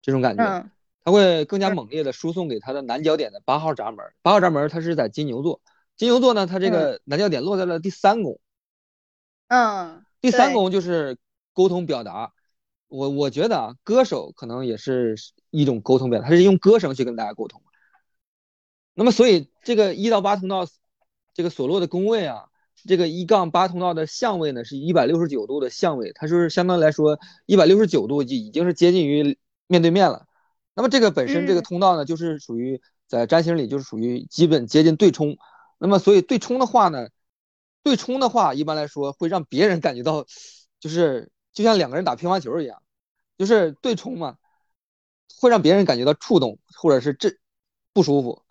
[0.00, 0.70] 这种感觉，
[1.04, 4.04] 它会更加猛烈的输送给它的南焦点的八号闸门。
[4.22, 5.60] 八号闸门它是在金牛座，
[5.96, 8.38] 金牛座呢，它这个南焦点落在了第三宫。
[9.48, 10.04] 嗯。
[10.20, 11.18] 第三宫就是
[11.52, 12.32] 沟通表达。
[12.88, 15.16] 我我觉得啊，歌手可能也是
[15.50, 17.62] 一种沟通表达，他是用歌声去跟大家沟通。
[18.94, 20.66] 那么，所以这个一到八通道，
[21.32, 22.44] 这个所落的宫位啊，
[22.86, 30.26] 这个一杠八通道的相位呢，是一百六十九度的相位，它就是相当来说一百六十九度就已经是接近于面对面了。
[30.74, 35.36] 那么这个本身这个通道呢，就是属于在占星里就是属于基本接近对冲。
[35.78, 37.08] 那么所以对冲的话呢，
[37.82, 40.26] 对冲的话一般来说会让别人感觉到，
[40.80, 42.82] 就是就像两个人打乒乓球一样，
[43.38, 44.36] 就是对冲嘛，
[45.40, 47.30] 会让别人感觉到触动或者是这
[47.94, 48.42] 不舒服。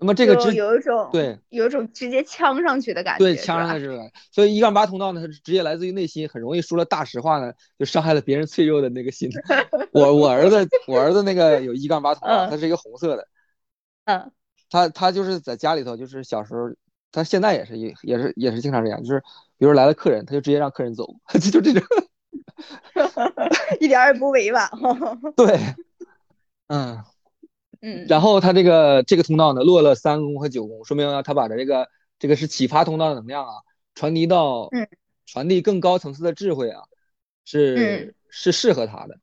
[0.00, 9.30] 那么这个直有一种对，有一种直接呛上去的感觉，对，呛上去的感觉所以一杠八通道呢，它是直接来自于内心，很容易说了大实话呢，就伤害了别人脆弱的那个心。
[9.92, 13.28] 我我儿子，我儿子那个有一杠八通道，他是一个红色的，
[14.06, 14.32] 嗯，
[14.70, 16.70] 他他就是在家里头，就是小时候，
[17.12, 19.22] 他现在也是也也是也是经常这样，就是
[19.58, 21.06] 比如来了客人，他就直接让客人走，
[21.52, 21.82] 就这种，
[23.80, 24.66] 一点也不委婉。
[25.36, 25.58] 对，
[26.68, 27.04] 嗯。
[27.82, 31.88] 嗯，然后他这个这个通道呢，落了三宫和九宫，说明他把这个
[32.18, 33.52] 这个是启发通道的能量啊，
[33.94, 34.86] 传递到，嗯，
[35.24, 36.82] 传递更高层次的智慧啊，
[37.46, 39.18] 是是适合他的，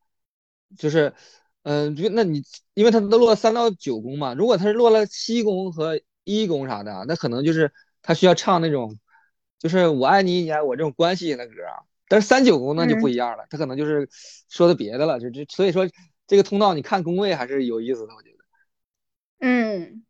[0.75, 1.13] 就是，
[1.61, 2.41] 嗯，就那你
[2.73, 8.97] 因为他都落了三到九宫嘛，如果他是落了七宫和一宫啥的，那可能就是他需要唱那种，
[9.59, 14.09] 就是我爱你，你爱我这种关系型的歌啊，但是三九宫那就不一样了，他可能就是
[14.49, 15.87] 说的别的了，就就所以说
[16.25, 18.36] 这个通道你看宫位还是有意思的，我觉得。
[19.39, 20.03] 嗯，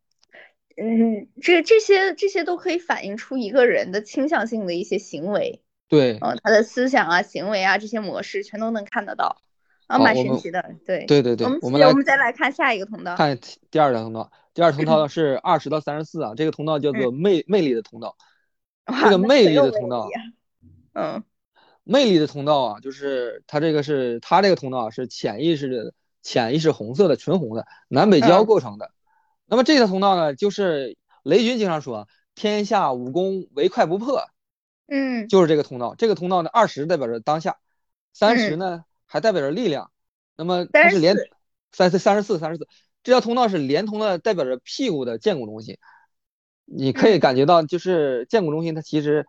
[0.77, 9.41] 嗯，这这些这些都可以反映出一个人的倾向性的一些行为，对，嗯，他的思想啊、行为啊这些模式全都能看得到，
[9.87, 13.37] 啊，蛮神奇的，对，对对对，我们我们来我们再来看下一个通道，看。
[13.69, 18.15] 第二条通道，第二通道是二十到三十四啊，这个通道叫做魅魅力的通道，
[19.01, 20.09] 这个魅力的通道，
[20.93, 21.23] 嗯，
[21.83, 28.91] 魅力的通道啊，就是它这个是它这个通道是潜意识的潜意识红色的纯红的南北交构成的。
[29.47, 34.21] 那么这条通道呢，就是雷军经常说“天下武功唯快不破”，
[34.87, 35.95] 嗯，就是这个通道。
[35.95, 37.57] 这个通道呢，二十代表着当下，
[38.13, 39.89] 三十呢还代表着力量。
[40.35, 41.15] 那么它是连
[41.71, 42.67] 三四三十四三十四，
[43.03, 45.77] 这条通道是连通的，代表着屁股的建骨中心。
[46.65, 49.25] 你可以感觉到，就是建骨中心，它其实，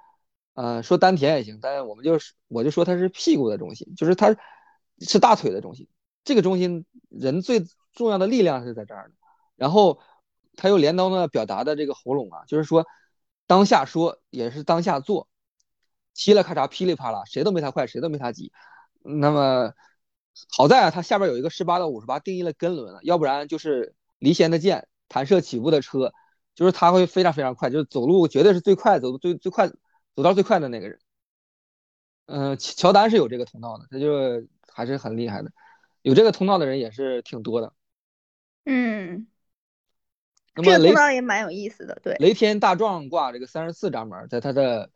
[0.55, 4.37] 呃，说丹田也行，但是我们就是我就说它是屁股的中心，就是它
[5.01, 5.87] 是大腿的中心。
[6.25, 9.15] 这个中心人最重要的力量是在这儿的。
[9.59, 10.01] 然后，
[10.57, 12.87] 他又镰刀呢，表达的这个喉咙啊，就是说，
[13.47, 15.29] 当下说也是当下做，
[16.15, 18.53] 嘁哩咔嚓，噼里啪啦，谁都没他快，谁都没他急。
[19.03, 19.73] 那么
[20.49, 26.13] 好在啊，他下边有一个十八到五十八定义了根轮要不然就是离弦的箭，弹射起步的车，
[26.55, 29.69] 就是他会非常非常快，就是走路绝对是最快，走的最最快，
[30.15, 31.01] 走道最快的那个人。
[32.27, 35.51] 嗯，乔丹是有这个通道的，他就还是很厉害的，
[36.03, 37.73] 有这个通道的人也是挺多的。
[38.65, 39.27] 嗯。
[40.63, 42.15] 这个通道也蛮有意思的，对。
[42.19, 44.91] 雷天大壮卦这个三十四闸门，在他的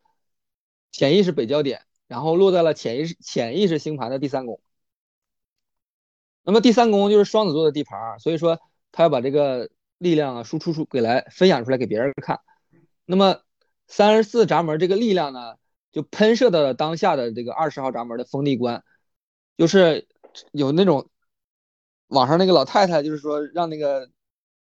[0.90, 4.60] 潜意识北焦点，然后落在了潜意识潜意识星盘的第三宫。
[6.42, 12.40] 那么第三宫就是双子座的地盘，所以说他要把这个力量啊输出出给来分享出来给别人看。
[13.04, 13.42] 那么
[13.86, 15.56] 三十四闸门这个力量呢，
[15.92, 18.82] 就喷射到了当下的这个二十号闸门的封地关，
[19.56, 20.08] 就是
[20.50, 21.08] 有那种
[22.08, 24.10] 网上那个老太太，就是说让那个。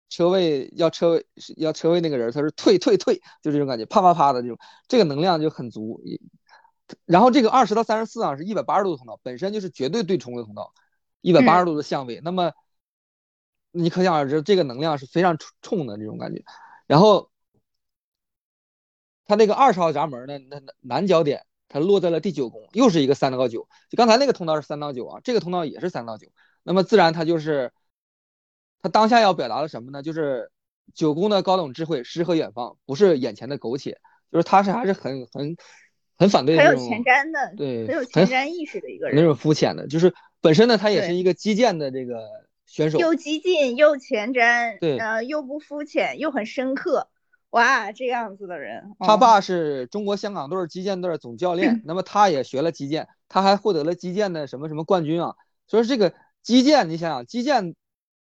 [0.08, 6.00] 车位要车位要车位那个人，他是退退退，就这种感觉，啪啪啪的这种，这个能量就很足。
[7.04, 10.72] 然后这个二十到三十四啊，是一百八十度的通道，本身就是绝对对冲的通道，
[11.20, 12.20] 一百八十度的相位。
[12.24, 12.52] 那么
[13.70, 16.42] 你可想而知，这个能量是非常冲的这种感觉。
[16.86, 17.30] 然后
[19.26, 23.68] 他那个二十号闸门呢，那南角点它落在了第九宫，又是一个三到九。
[23.90, 26.28] 就刚才那个通道是三到九啊，这个通道也是三到九。
[26.62, 27.72] 那么自然它就是。
[28.80, 30.02] 他当下要表达的什么呢？
[30.02, 30.50] 就是
[30.94, 33.98] 九宫的高等智慧，诗和远方，不是眼前的苟且，
[34.32, 35.56] 就是他是还是很很
[36.16, 42.26] 很反对很有前瞻的，对，很有前瞻意识的一个人，那种肤浅的，就是本身呢，他也是一个击剑的这个
[42.66, 47.08] 选手，又激进又前瞻，对，呃，又不肤浅，又很深刻，
[47.50, 48.94] 哇，这样子的人。
[49.00, 55.34] 他爸是中国香港队击剑队总教练， 那么他也学了击剑，他还获得了击剑的什么什么冠军啊，
[55.66, 57.74] 所以这个击剑，你想想击剑。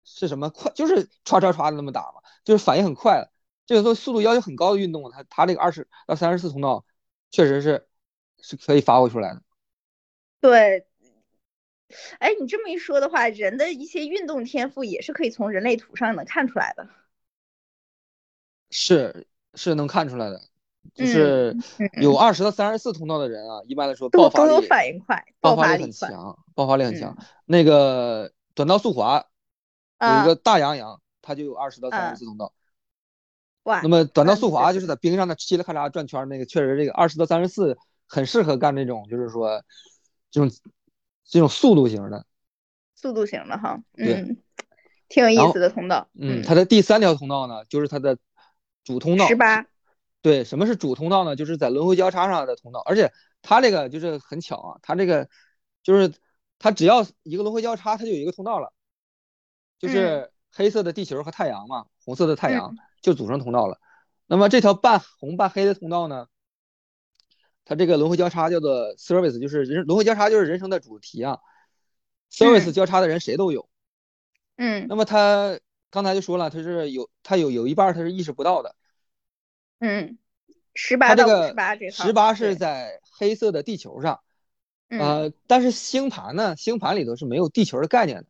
[0.09, 0.71] 是什么快？
[0.73, 3.29] 就是唰唰唰的那么打嘛，就是反应很快。
[3.65, 6.85] 这个做速度要求很高的运动，它它这个二十到三十四通道，
[7.29, 7.85] 确实是
[8.39, 9.41] 是可以发挥出来的。
[10.39, 10.87] 对，
[12.19, 16.87] 哎，你这么一说的话，人的一些运动天赋也是可以从人类图上能看出来的。
[18.69, 20.41] 是是能看出来的，
[20.93, 21.53] 就是
[22.01, 27.17] 有二十到三十四通道的人啊，一般来说爆发力反应快，爆发力很强，爆发力很强。
[27.43, 29.27] 那个短道速滑。
[29.99, 32.53] 有一个大洋洋，它就有二十到三十四通道。
[33.63, 33.81] 哇！
[33.81, 39.61] 那么短道速滑就是在冰上的嘁哩咔嚓转圈那个，确实这个二十到三十四很适合干这种，就是说
[40.31, 40.49] 这种
[41.25, 42.25] 这种速度型的。
[42.95, 44.37] 速度型的哈，嗯，
[45.09, 46.07] 挺有意思的通道。
[46.13, 48.17] 嗯，它的第三条通道呢，就是它的
[48.83, 49.27] 主通道。
[49.27, 49.65] 十八。
[50.21, 51.35] 对，什么是主通道呢？
[51.35, 55.29] 就是在轮回交叉上的通道，而且它这个就是很巧啊，它这个
[55.83, 56.13] 就是
[56.57, 58.73] 它只要一个轮回交叉，它就有一个通道了。
[59.79, 63.79] 就是黑色的地球和太阳嘛，红色的太阳就组成通道了。
[64.25, 66.27] 那么这条半红半黑的通道呢，
[67.63, 71.39] 它这个轮回交叉叫做 service，就是人轮回交叉就是人生的主题啊。
[72.31, 73.69] service 交叉的人谁都有。
[74.57, 74.87] 嗯。
[74.89, 75.59] 那么他
[75.89, 78.75] 刚才就说了，他是有他有有一半他是意识不到的。
[79.79, 80.17] 嗯。
[80.73, 84.21] 十八到十八这十八是在黑色的地球上。
[84.89, 88.25] 呃，但是星盘呢，星盘里头是没有地球的概念的。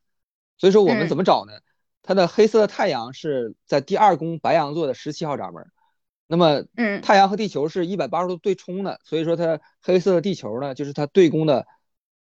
[0.57, 1.53] 所以说我们怎么找呢？
[2.03, 5.69] 它的黑色的太阳是在第二宫白羊座的十七号闸门，
[6.25, 11.67] 那么，嗯，太阳和地球是一百八十度对冲的，所以说它黑色的地球呢，就是它对宫的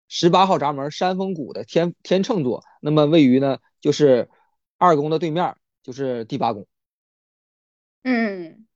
[0.08, 4.30] 十八号闸门山峰谷的天天秤座，那么位于呢就是
[4.78, 6.66] 二宫的对面，就是第八宫。
[8.04, 8.66] 嗯，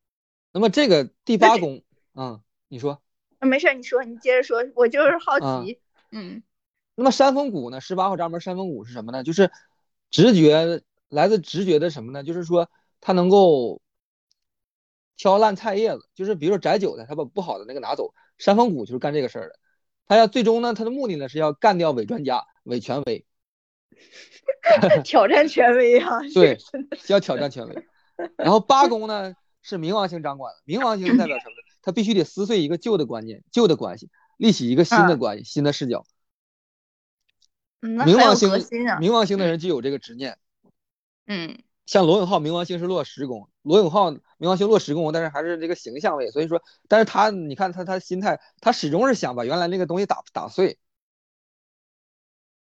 [0.52, 1.82] 那么这个第八宫，
[2.14, 3.00] 嗯，你说？
[3.38, 5.80] 啊，没事，你说，你接着说，我就是好奇，
[6.11, 6.42] 嗯。
[6.99, 7.80] 那么山峰谷呢？
[7.80, 9.22] 十八号闸门山峰谷是什么呢？
[9.22, 9.53] 就是
[10.11, 12.24] 直觉来自直觉的什么呢？
[12.24, 12.68] 就是说
[13.01, 13.80] 它能够
[15.16, 18.12] 挑烂菜叶子，就是比如说摘韭菜，它把不好的那个拿走。
[18.36, 19.61] 山峰谷就是干这个事儿的，
[20.09, 23.24] 他要最终呢，他的目的呢是要干掉伪专家、伪权威，
[25.05, 26.18] 挑战权威啊！
[26.34, 26.59] 对，
[27.07, 27.86] 要挑战权威。
[28.36, 31.55] 然后八宫呢是冥王星掌管的，冥王星代表什么？
[31.80, 36.05] 他必须得撕碎一个旧的观念、旧的关系，立起一个新的关系、新的视角。
[37.81, 40.39] 冥王星，冥王星的人就有这个执念。
[41.26, 41.59] 嗯。
[41.87, 50.79] 像罗永浩冥王星是落十宫，罗永浩冥王星落十宫，但是还是这个形象位，所以说，但是他你看他他心态，他始终是想把原来那个东西打打碎。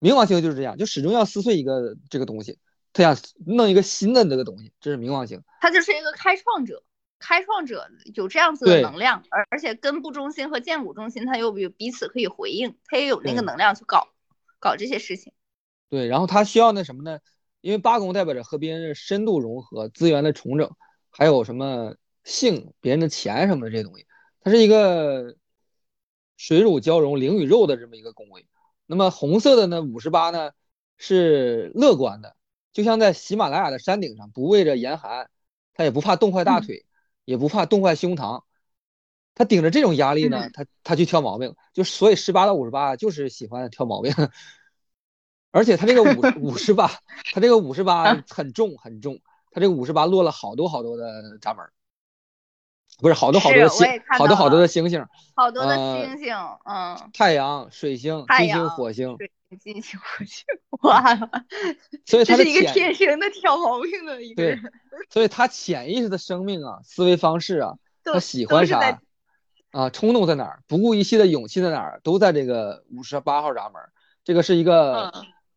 [0.01, 2.59] 冥王星就是这样，就始终要撕碎一个这个东西，
[2.93, 5.41] 他想弄一个新的那个东西，这是冥王星。
[5.61, 6.83] 他就是一个开创者，
[7.21, 14.09] 开创者有这样子的能量，而而且根部中心和剑骨中心他又有彼此可以回应，他也有那个能量去搞
[14.65, 15.35] 搞这些事情。
[15.91, 17.19] 对，然后他需要那什么呢？
[17.61, 20.75] 因为八宫代表着和别人的深度融合、资源的重整，
[21.11, 21.95] 还有什么
[22.25, 24.07] 性、别人的钱什么的这些东西，
[24.41, 25.37] 它是一个
[26.37, 28.47] 水乳交融、灵与肉的这么一个宫位。
[28.87, 30.51] 那么红色的呢，五十八呢
[30.97, 32.37] 是乐观的，
[32.73, 35.31] 就像在喜马拉雅的山顶上，不畏着严寒，
[35.75, 36.87] 他也不怕冻坏大腿，
[37.25, 38.43] 也不怕冻坏胸膛，
[39.35, 44.13] 他顶着这种压力呢，他他去挑毛病，就所以十八到五十八就是喜欢挑毛病。
[45.51, 46.89] 而且他这个五五十八，
[47.33, 49.21] 他这个五十八很重很重，
[49.53, 51.65] 他这个五十八落了好多好多的闸门，
[52.99, 53.87] 不是好多好多的星，
[54.19, 55.07] 好多好多的星星，
[55.37, 59.17] 好多的星星，嗯，太阳、水星、金星、火星，
[59.61, 60.45] 金星、火星，
[60.83, 61.17] 哇，
[62.05, 64.73] 所以他是一个天生的挑毛病的一个人，
[65.09, 69.01] 所以他潜意识的生命啊，思维方式啊，他喜欢啥
[69.75, 73.83] 啊，冲动在哪儿，不顾一切的勇气在哪儿，都在这个五十八号闸门，
[74.25, 75.13] 这个是一个。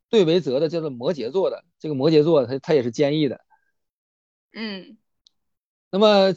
[0.09, 3.41] 对维泽的叫做摩羯座的，这个摩羯座它它也是坚毅的，
[4.53, 4.97] 嗯，
[5.91, 6.33] 那么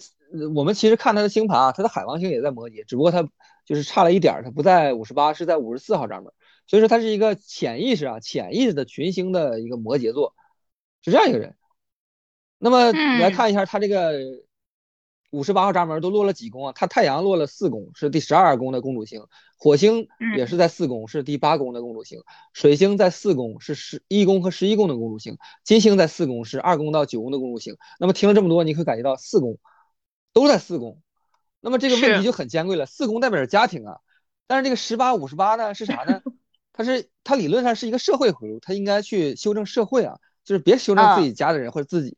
[0.57, 3.23] 我们其实看他的星盘啊，他的海王星也在摩羯，只不过他
[3.65, 6.33] 就是差了一点儿，他不在五十八，是在五十四号闸门，
[6.67, 10.35] 所以说他是一个潜意识啊，潜意识的群星的一个摩羯座，
[11.05, 11.55] 是这样一个人。
[12.59, 14.19] 那么来看一下他这个。
[15.31, 16.73] 五十八号闸门都落了几宫啊？
[16.75, 19.23] 它太阳落了四宫，是第十二宫的公主星；
[19.57, 22.21] 火星也是在四宫，是第八宫的公主星；
[22.53, 27.77] 水星在四宫，是十一宫和十一宫的公主星；金星在四宫，是二宫到九宫的公主星。
[28.01, 29.59] 那么听了这么多，你可感觉到四宫
[30.33, 31.01] 都在四宫。
[31.61, 32.87] 那么这个问题就很尖锐了。
[32.87, 33.99] 四宫代表着家庭啊，
[34.49, 36.23] 但是这个十八五十八呢是啥呢？
[36.73, 42.17] 它是它理论上是一个社会回路，它应该去修正社会啊，就是别修正自己家的人或者自己。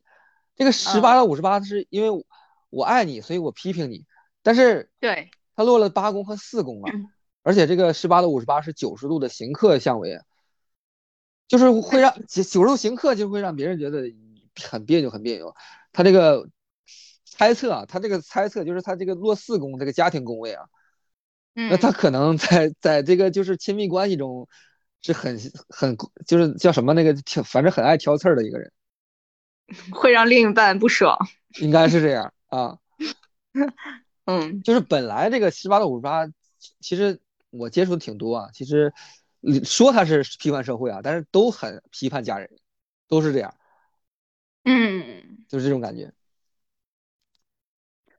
[0.55, 2.25] 这个十八到五十八是因为。
[2.73, 4.05] 我爱你，所以我批评你。
[4.41, 6.91] 但是，对他落了八宫和四宫啊，
[7.43, 10.19] 而且这个十八到五十八是九十度的刑克相位，
[11.47, 14.11] 就是会让九九十度刑克就会让别人觉得
[14.61, 15.55] 很别扭，很别扭。
[15.91, 16.49] 他这个
[17.23, 20.65] 猜测啊，他这个猜测就是他这个落四宫这个家庭宫位啊，
[21.53, 24.47] 那他可能在在这个就是亲密关系中
[25.01, 25.95] 是很很
[26.25, 28.71] 就是叫什么那个挑，反正很爱挑刺儿的一个人，
[29.91, 31.17] 会让另一半不爽，
[31.61, 32.33] 应该是这样。
[32.53, 32.77] 啊，
[34.25, 36.27] 嗯，就是本来这个十八到五十八，
[36.79, 38.49] 其实我接触的挺多啊。
[38.53, 38.93] 其实
[39.63, 42.47] 说他是批判社会啊，但是都很批判家人，
[43.07, 43.55] 都是这样。
[44.65, 46.13] 嗯，就是这种感觉。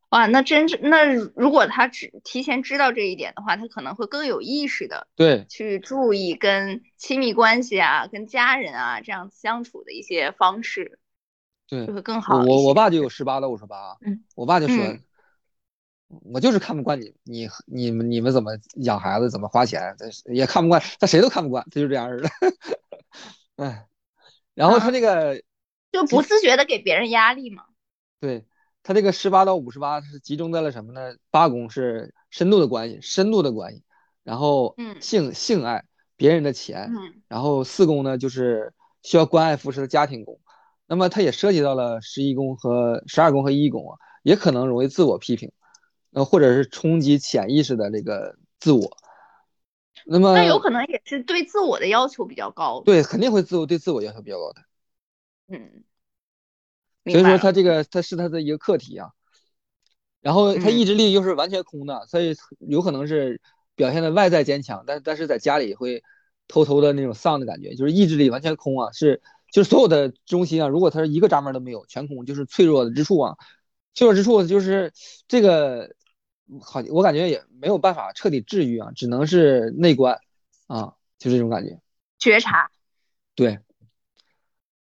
[0.09, 10.99] 哇，那真是那如果他只提前知道这一点的话，他可能会更有意识的对去注意跟亲密关系啊、跟家人啊这样相处的一些方式。
[11.66, 12.42] 对，就会更好。
[12.42, 13.96] 我我爸就有十八到五十八，
[14.34, 14.76] 我爸就说，
[16.08, 19.96] 我就是看不惯你，你你们你们怎么养孩子，怎么花钱，
[20.26, 22.28] 也看不惯，他谁都看不惯，他就这样似的。
[23.64, 23.86] 哎，
[24.54, 25.42] 然后他那个
[25.90, 27.64] 就不自觉的给别人压力嘛。
[28.20, 28.44] 对
[28.82, 31.16] 他这个十八到五十八是集中在了什么呢？
[31.30, 33.82] 八宫是深度的关系，深度的关系，
[34.22, 35.84] 然后性性爱
[36.16, 40.38] 别人的钱，嗯然后四宫呢就是需要关爱扶持的家庭宫。
[40.87, 45.51] 那么它也涉及到了十一宫和十二宫和一宫啊，也可能容易自我批评，
[46.12, 48.97] 呃，或者是冲击潜意识的这个自我。
[50.05, 52.82] 那么那有可能也是对自我的要求比较高。
[52.85, 54.62] 对，肯定会自我对自我要求比较高的。
[55.49, 55.85] 嗯，
[57.11, 59.11] 所以说他这个他是他的一个课题啊。
[60.20, 63.41] 然后他意志力又是完全空的，所以有可能是
[63.74, 66.03] 表现的外在坚强，但但是在家里会
[66.47, 69.22] 偷偷的那种丧的感觉，就是意志力完全空啊，是。
[69.55, 73.36] 就是所有的中心啊，如果它是一个闸门都没有，全空，就是脆弱的之处啊。
[73.94, 74.92] 脆弱之处就是
[75.28, 75.94] 这个，
[76.61, 80.18] 好，我感觉也没有办法彻底治愈啊，只能是内观
[80.66, 81.80] 啊，就这种感觉。
[82.18, 82.68] 觉察。
[83.36, 83.61] 对。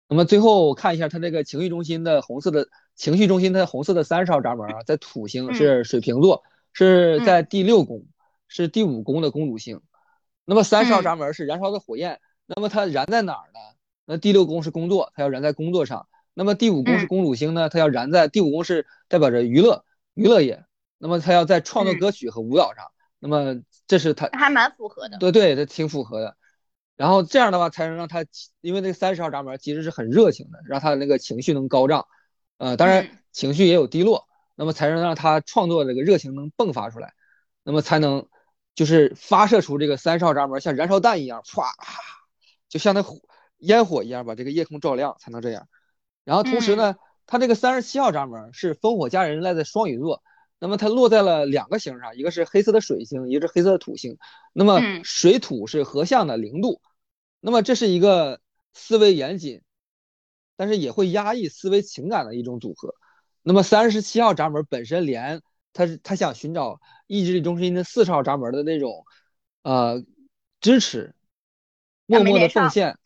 [0.08, 6.42] 那么最后看一下他这个情绪中心的红色的情绪中心，它红色的三十号闸门啊，在土星是水瓶座，
[6.74, 8.08] 是在第六宫，
[8.48, 9.82] 是第五宫的公主星。
[10.46, 13.60] 那么三十号闸门是燃烧的火焰，那么它燃在哪儿呢？
[14.08, 16.08] 那第六宫是工作，它要燃在工作上。
[16.34, 19.84] 那么第五宫是公主星呢，它要燃在第五宫是代表着娱乐
[20.14, 20.66] 娱乐业，
[20.98, 22.86] 那么它要在创作歌曲和舞蹈上。
[23.20, 26.38] 那么这是它还蛮符合的，对对，它挺符合的。
[26.96, 28.26] 然后这样的话才能让他，
[28.62, 32.08] 因为那三十号闸门其实是很热情的，让他那个情绪能高涨，
[32.58, 37.14] 呃，当然情绪也有低落，那么才能让他创作这个热情能迸发出来，
[37.64, 38.28] 那么才能
[38.74, 41.66] 就是发射出这个三十号闸门像燃烧弹一样，唰，
[42.70, 43.20] 就像那火
[43.58, 45.68] 烟火一样把这个夜空照亮，才能这样。
[46.24, 46.96] 然后同时呢，
[47.26, 50.22] 它这个三十七号闸门是烽火佳人赖在双鱼座，
[50.60, 54.18] 那么它落在了两个星上，一个是黑色的水星，一个是黑色的土星，
[54.54, 56.82] 那么水土是合相的零度。
[57.40, 58.42] 那么这是一个
[58.74, 59.62] 思维严谨，
[60.56, 62.96] 但是也会压抑思维情感的一种组合。
[63.44, 65.42] 那么三十七号闸门本身连
[65.72, 69.06] 他是他想寻找意志力中心的四十号闸门的那种
[69.62, 70.04] 呃
[70.60, 71.16] 支持，
[72.08, 72.98] 默默的奉献，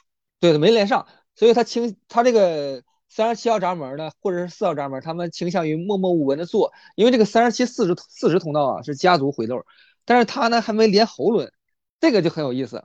[0.42, 9.64] 对的没连上，所以他倾他这个三十七号闸门呢，或者是四号闸门，他们倾向于默默无闻的做，因为这个三十七四十四十通道啊是家族回路，
[10.04, 11.54] 但是他呢还没连喉轮，
[12.00, 12.84] 这个就很有意思。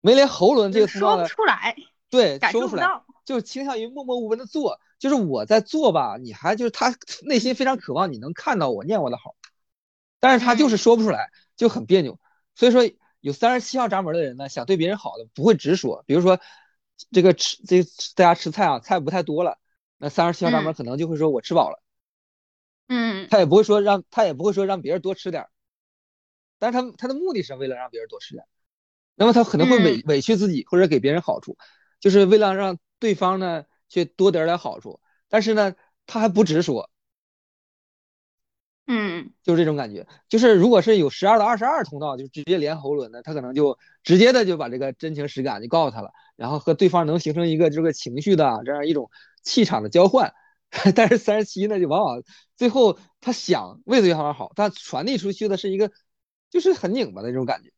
[0.00, 1.76] 没连喉轮这个通道说不出来，
[2.08, 2.86] 对，说不出来，
[3.24, 9.34] 就倾向于默默无闻的做，就是我在做吧，你还就是他内心非常渴望你能看到我念我的好，
[10.20, 12.18] 但是他就是说不出来，就很别扭。
[12.54, 12.88] 所以说
[13.20, 16.40] 有三十七号闸门的人呢，想对别人好的不会直说，比如说
[17.10, 17.82] 这个吃这
[18.14, 19.58] 大家吃菜啊，菜不太多了，
[19.98, 21.82] 那三十七号闸门可能就会说我吃饱了，
[22.88, 25.46] 嗯，他也不会说让他也不会说让别人多吃点，
[26.58, 28.44] 但是他他的目的是为了让别人多吃点。
[29.20, 31.56] 那么他可能会委委屈自己，或者给别人好处，
[31.98, 35.74] 就是为了让对方呢去多得点好处，但是呢
[36.06, 36.88] 他还不直说，
[38.86, 40.06] 嗯，就是这种感觉。
[40.28, 49.10] 就是如果是有十二到二十二通道，就直接连喉轮的，他可能就直接的就把这个真情实感就告诉他了，然后和对方能形成一个这个情绪的这样一种
[49.42, 50.32] 气场的交换。
[50.94, 52.22] 但是三十七呢，就往往
[52.54, 55.90] 最后他想为对方好，但传递出去的是一个
[56.50, 57.72] 就是很拧巴的那种感觉。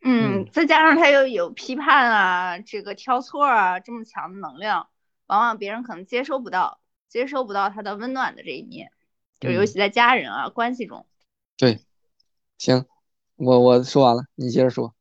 [0.00, 4.88] 嗯，再加上他又有批判啊，这个挑错啊，这么强的能量，
[5.26, 8.92] 往往别人可能接收不到，接收不到他的温暖的这一面，
[9.40, 11.04] 就尤其在家人啊关系中。
[11.56, 11.80] 对，
[12.58, 12.86] 行，
[13.34, 14.94] 我我说完了，你接着说。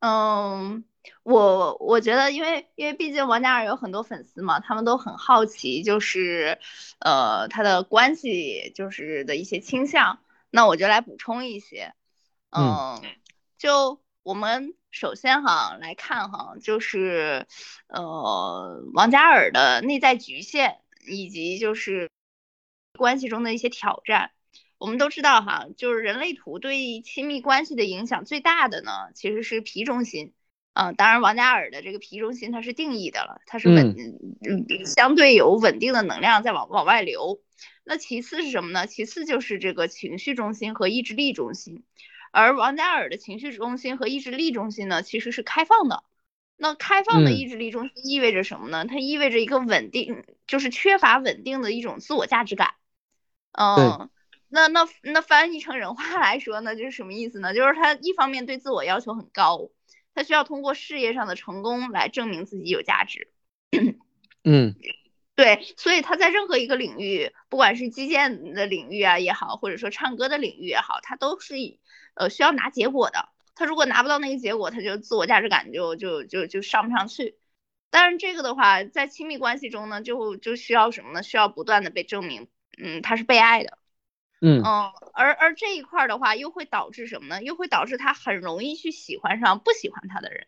[0.00, 0.84] 嗯，
[1.22, 6.58] 我我觉得，因为因为毕竟王嘉尔有很多粉丝嘛，他们都很好奇，就是
[6.98, 10.20] 呃他的关系就是的一些倾向，
[10.50, 11.94] 那我就来补充一些，
[12.50, 13.00] 嗯。
[13.58, 17.46] 就我们首先哈来看哈，就是
[17.88, 22.08] 呃王嘉尔的内在局限以及就是
[22.98, 24.30] 关系中的一些挑战。
[24.78, 30.32] 我们都知道哈，就是人类图对亲密关系的影响最大的呢，其实是皮中心。
[30.72, 37.40] 嗯，当然王嘉尔的这个皮中心它是定义的了，它是稳嗯相对有稳定的能量在往往外流。
[37.84, 38.86] 那其次是什么呢？
[38.86, 41.84] 其次就是这个情绪中心和意志力中心。
[42.32, 46.04] 而王嘉尔的情绪中心和意志力中心呢，其实是开放的。
[46.56, 48.84] 那开放的意志力中心意味着什么呢？
[48.84, 52.74] 它意味着一个稳定，就是缺乏稳定的一种自我价值感。
[53.52, 54.10] 嗯，
[54.48, 57.54] 那那那翻译成人话来说呢，就是什么意思呢？
[57.54, 59.70] 就是他一方面对自我要求很高，
[60.14, 63.28] 他需要通过事业上的成功来证明自己有价值。
[64.44, 64.74] 嗯。
[65.36, 71.54] 对，所以他在任何一个领域，不管是击剑的领域啊也好，或者说唱歌的领域也好，他都是
[72.14, 73.30] 呃需要拿结果的。
[73.54, 77.38] 他如果拿不到那个结果，他就自我价值感就就就就上不上去。
[77.90, 81.22] 但是这个的话，在亲密关系中呢，就就需要什么呢？
[81.22, 83.78] 需要不断的被证明，嗯，他是被爱的，
[84.40, 87.42] 嗯嗯，而而这一块的话，又会导致什么呢？
[87.42, 90.46] 又会导致他很容易去喜欢上不喜欢他的人。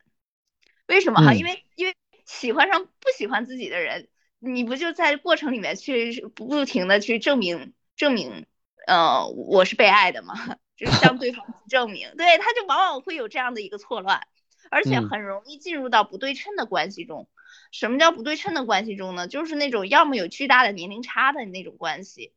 [0.86, 1.34] 为什么哈？
[1.34, 4.08] 因为因为喜欢上不喜欢自己的人。
[4.44, 8.44] 你不就在过程里面去不停的去证明证明，
[8.88, 10.34] 呃，我是被爱的吗？
[10.76, 14.26] 就是向对方证明，对，他就往往会有这样的一个错乱，
[14.68, 17.28] 而且很容易进入到不对称的关系中。
[17.70, 19.28] 什么叫不对称的关系中呢？
[19.28, 22.32] 就是那种要么有巨大的年龄差的那种关系，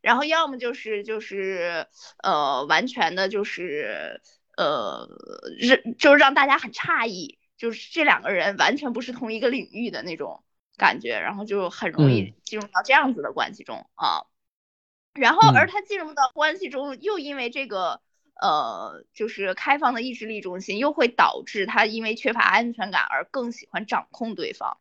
[0.00, 1.86] 然后要么就是就是
[2.22, 4.20] 呃完全的就是
[4.56, 5.08] 呃
[5.58, 10.44] 让就是让大家很诧异，就是这两个人完全不是同一个领域的那种。
[10.76, 14.24] 感觉，然后就很容易进入到这样子的关系中啊。
[15.12, 18.00] 然后，而他进入到关系中，又因为这个
[18.40, 24.78] 呃，就是开放的意志力中心，又会导致他因为缺乏安全感而更喜欢掌控对方，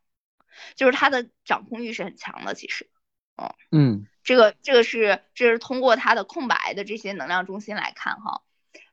[0.75, 2.53] 就是他的掌控欲是很强的。
[2.53, 2.89] 其实，
[3.35, 8.41] 嗯嗯，这个这个是这是通过他的空白的这些能量中心来看哈。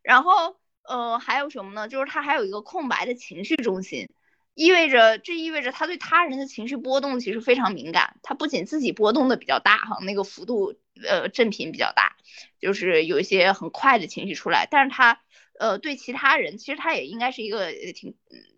[0.03, 1.89] 然后呃还有什么呢？
[1.89, 4.09] 就是他还有一个空白的情绪中心。
[4.55, 8.19] 意味着，这意味着他对他人的情绪波动其实非常敏感。
[8.23, 10.75] 他不仅自己波动的比较大，哈，那个幅度，
[11.07, 12.17] 呃，振频比较大，
[12.59, 14.67] 就是有一些很快的情绪出来。
[14.71, 15.21] 但是他，
[15.61, 18.17] 呃，对其他人，其实他也应该是一个挺，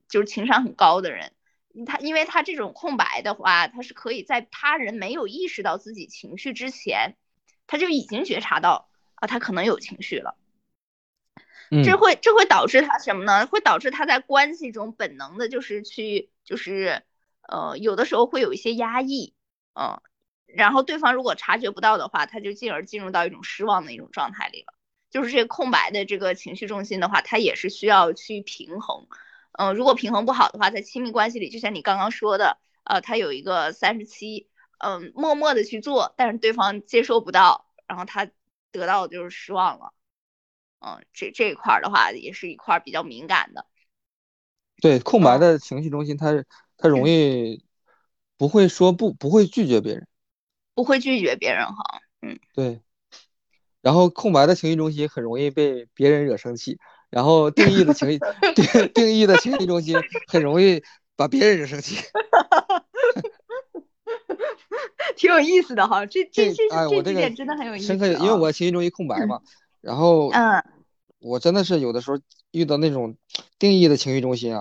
[0.08, 1.32] 就是情商很高的人。
[1.86, 7.16] 他，因为他这种空白的话，他是可以在他人没有意识到自己情绪之前，
[7.66, 10.36] 他就已经觉察到啊，他可能有情绪了。
[11.84, 13.46] 这会这会导致他什么呢？
[13.46, 17.02] 会导致他在关系中本能的就是去就是
[17.42, 19.34] 呃有的时候会有一些压抑，
[19.74, 20.00] 嗯，
[20.46, 24.72] 然后对方如果察觉不到的话，他就进而进入到一种失望的一种状态里了。
[25.10, 29.06] 就是这个空白的这个情绪中心的话，它也是需要去平衡，
[29.58, 34.48] 嗯，如果平衡不好的话，在亲密关系里，就像你刚刚说的，呃，他有一个三十七，
[34.78, 38.30] 嗯，默默的去做，但是对方接收不到，然后他
[38.70, 39.92] 得到的就是失望了。
[40.78, 43.66] 嗯，这这一块的话也是一块比较敏感的。
[44.80, 46.44] 对，空白的情绪中心，他
[46.76, 47.64] 他容易
[48.36, 50.06] 不会说不，不会拒绝别人，
[50.72, 52.00] 不会拒绝别人哈。
[52.22, 52.80] 嗯，对。
[53.80, 56.78] 然后空白的情绪中心很容易被别人惹生气，
[57.10, 58.18] 然后定义的情绪
[58.54, 59.96] 定定义的情绪中心
[60.26, 60.82] 很容易
[61.16, 61.96] 把别人惹生气。
[65.16, 67.86] 挺有意思的哈，这这这这这点真的很有意思。
[67.86, 69.40] 深刻，因为我情绪中心空白嘛。
[69.80, 70.62] 然后，嗯，
[71.18, 72.18] 我真的是有的时候
[72.52, 73.16] 遇到那种
[73.58, 74.56] 定义的情绪中心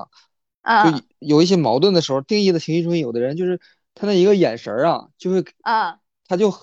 [0.61, 3.59] 啊，就有一些矛盾的时候，定义的情绪中心，有的人就是
[3.93, 6.53] 他那一个眼神啊，就会，啊，他就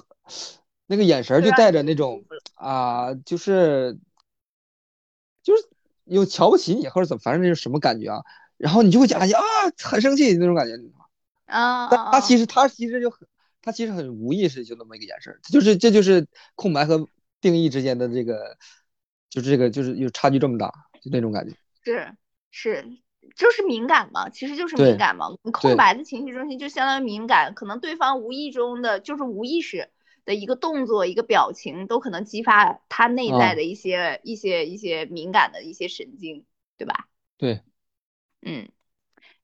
[0.86, 2.24] 那个眼神就带着那种
[2.54, 3.98] 啊，就是
[5.44, 5.62] 就是
[6.04, 8.20] 有瞧不起你或者怎么，反正那是什么感觉啊？
[8.56, 9.28] 然后你就会讲啊，
[9.78, 10.74] 很生气那种感觉，
[11.46, 13.28] 啊，但他其实他其实就很，
[13.62, 16.26] 他其实很无意识，就那么一个眼神，就是这就是
[16.56, 17.06] 空白和。
[17.40, 18.56] 定义之间的这个，
[19.28, 20.72] 就是这个，就是有差距这么大，
[21.02, 21.54] 就那种感觉。
[21.84, 22.16] 是
[22.50, 22.82] 是，
[23.36, 25.26] 就是敏感嘛，其实就是敏感嘛。
[25.52, 29.90] 空白的情绪中心就相当于敏感，可能对方无意中的，就是无意识
[30.24, 36.44] 的一个动作、一个表情，都可能激发他内在的一些、一些、一些敏感的一些神经，
[36.78, 37.08] 对吧？
[37.36, 37.62] 对，
[38.42, 38.68] 嗯，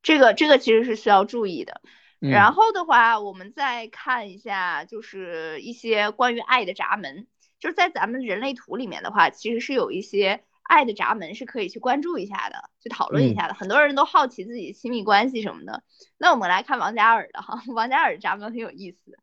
[0.03, 1.81] 这个这个其实是需要注意的。
[2.19, 7.27] 然后的话，我们再看一下，就是一些关于爱的闸门。
[7.59, 13.55] 就是在咱们人类图里面的话，其实是有一些爱的闸门是可以去关注一下的，去讨论一下的。
[13.55, 15.83] 很多人都好奇自己亲密关系什么的。
[16.17, 19.19] 那我们来看王嘉尔的哈， 王嘉尔的闸门很有意思。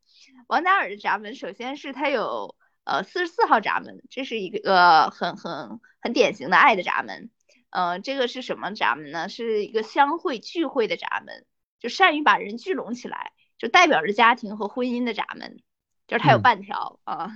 [0.47, 7.29] 王嘉尔的闸门，首先是它有呃四十四号闸门，这是一个很很很典型的爱的闸门。
[7.69, 9.29] 呃，这个是什么闸门呢？
[9.29, 11.45] 是一个相会聚会的闸门，
[11.79, 15.61] 就善于把人聚拢起来，就代表着家庭和婚姻的闸门。
[16.07, 17.29] 就是它有半条啊，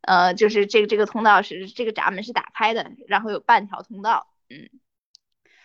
[0.00, 4.70] 呃，就是这个这个通道是这个闸门是打开的，然后有半条通道，嗯，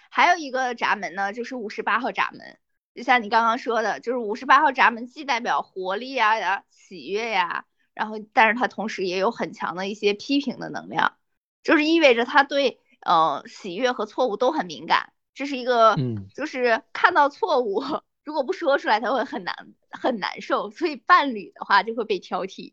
[0.10, 2.60] 还有一个闸门呢，就是五十八号闸门，
[2.94, 11.18] 就像你刚刚说的，就是五十八号闸门既代表活力呀、喜悦呀，然后但是它同时也有很强的一些批评的能量，
[11.64, 17.84] 就是意味着他对呃喜悦和错误都很敏感，这是一个，嗯，就是看到错误。
[18.24, 19.54] 如果不说出来，他会很难
[19.92, 22.72] 很难受，所以伴侣的话就会被挑剔，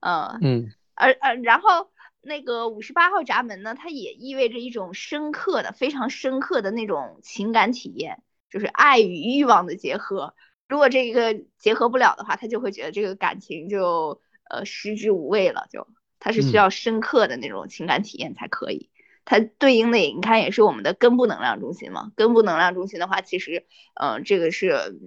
[0.00, 8.24] 嗯嗯，而呃，然后那个五十八号闸门呢，它也意味着一种深刻的、非常深刻的那种情感体验，
[8.54, 10.32] 就是爱与欲望的结合。
[10.68, 15.88] 如果这个结合不了的话，他就会觉得这个感情就呃食之无味了，就
[16.20, 18.90] 他是需要深刻的那种情感体验才可以。
[19.24, 22.12] 它对应的，你看也是我们的根部能量中心嘛。
[22.14, 23.66] 根部能量中心的话，其实，
[24.00, 25.00] 嗯，这个是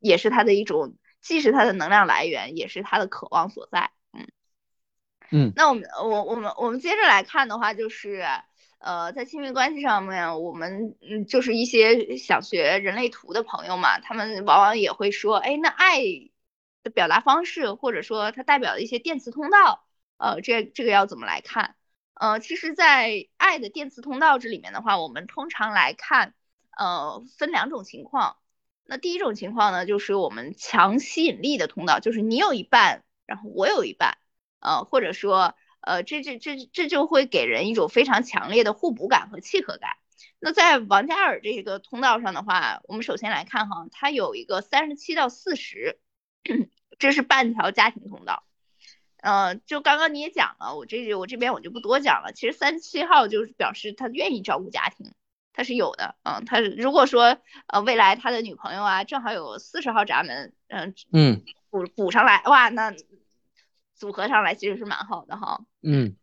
[0.00, 3.90] 也是它的一种，既是它的能量来源，也是它的渴望所在。
[4.12, 4.26] 嗯
[5.30, 5.52] 嗯。
[5.54, 8.24] 那我们我我们我们接着来看的话，就是
[8.86, 15.98] 呃，在亲密关系上面，我们嗯，就是一些想学人类图的朋友嘛，他们往往也会说，哎，那爱
[16.84, 19.84] 的表达方式，或者说它代表的一些电磁通道，
[20.18, 21.74] 呃，这这个要怎么来看？
[22.14, 26.34] 呃，其实，在爱的电磁通道这里面的话，我们通常来看，
[26.78, 28.36] 呃，分两种情况。
[28.84, 34.16] 那第一种情况呢，就是我们强吸引力的通道，就是你有一半，然后我有一半，
[34.60, 35.56] 呃，或者说，
[35.86, 39.96] 呃，这这这这就会给人一种非常强烈的互补感和契合感。
[40.40, 45.98] 那在王嘉尔这个通道上的话，我们首先来看哈，它有一个三十七到四十，
[46.98, 48.42] 这是半条家庭通道。
[49.18, 52.32] 呃，就刚刚你也讲了，我这我这边我就不多讲了。
[52.32, 55.12] 其实三十七号就是表示他愿意照顾家庭，
[55.52, 56.16] 他是有的。
[56.24, 62.92] 嗯，他如果说呃未来他的女朋友啊正好有四十号闸门，嗯嗯，补补上来，哇，那
[63.96, 65.64] 组合上来其实是蛮好的哈。
[65.82, 66.14] 嗯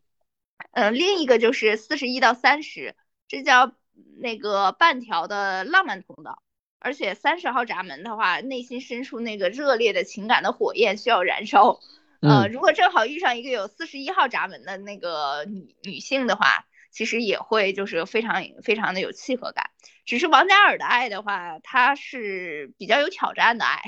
[0.71, 2.95] 呃，另一个就是四十一到三十，
[3.27, 3.73] 这叫
[4.19, 6.41] 那个半条的浪漫通道。
[6.79, 11.79] 而且三十号闸门的话，内心深处那个热烈的情感的火焰需要燃烧。
[12.21, 19.69] 呃，如果正好遇上一个有四十一号闸门的那个女女性的话，其实也会就是非常非常的有契合感。
[20.05, 23.81] 只是王嘉尔的爱的话，他是比较有挑战的爱，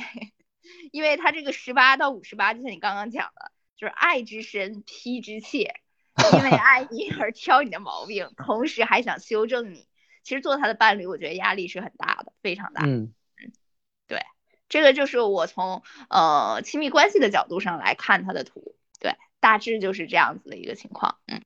[0.91, 5.73] 因为他这个十八到五十八，就像你刚刚讲的，就是爱之深，批之切，
[6.33, 9.87] 因为爱你而挑你的毛病，同时还想修正你。
[10.23, 12.83] 其实做他的伴侣，我觉得压力是很大的，非常大。
[12.85, 13.51] 嗯嗯，
[14.07, 14.19] 对。
[14.67, 21.43] 这个就是我从呃亲密关系的角度上来看他的图，对，大致就是这样子的一个情况，嗯，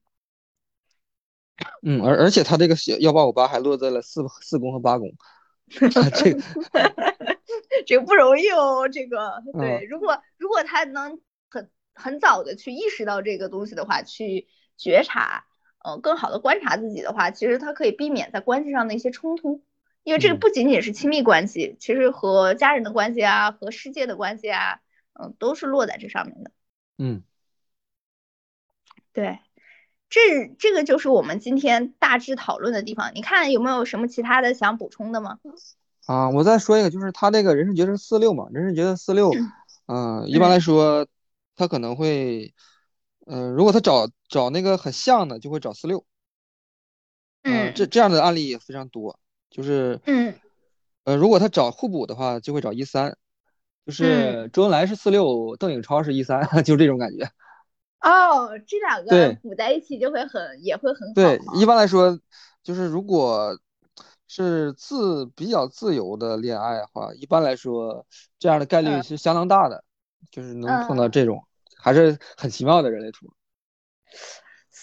[1.84, 5.12] 嗯，而而且他这个幺八五八还落在了四四宫和八宫，
[5.68, 6.42] 这个
[7.86, 11.20] 这个不容易哦，这个对，如果如果他能
[12.00, 14.48] 很很早的去意识到这个东西的话，去
[14.78, 15.46] 觉察，
[15.84, 19.64] 呃，更好的观察自己的话，其实它可以避免在关系上的一些冲突。
[20.04, 24.80] 因为这个不仅仅是亲密关系，其实和家人的关系啊，和世界的关系啊，
[25.14, 26.52] 嗯，都是落在这上面的。
[26.98, 27.22] 嗯，
[29.14, 29.40] 对，
[30.10, 33.12] 这这个就是我们今天大致讨论的地方。
[33.14, 35.38] 你看有没有什么其他的想补充的吗？
[36.08, 39.32] 啊，我再说一个，就是他这个人生角色四六嘛，人生角色四六，
[39.86, 41.06] 嗯，一般来说，
[41.60, 42.54] 他可能会，
[43.28, 46.06] 嗯，如果他找找那个很像的，就会找四六。
[47.44, 49.20] 嗯，这这样的案例也非常多。
[49.50, 50.34] 就是，嗯，
[51.04, 53.18] 呃，如果他找互补的话，就会找一三，
[53.86, 57.30] 就是周恩来是四六，邓颖超是一三， 就这种感觉。
[58.00, 61.14] 哦，这两个补在一起就会很，也会很好。
[61.14, 62.18] 对，一般来说，
[62.64, 63.60] 就是如果
[64.30, 68.06] 是自比较自由的恋爱的话，一般来说
[68.38, 69.84] 这样的概率是相当大的，
[70.32, 71.44] 就是能碰到这种，
[71.80, 73.34] 还是很奇妙的人类图。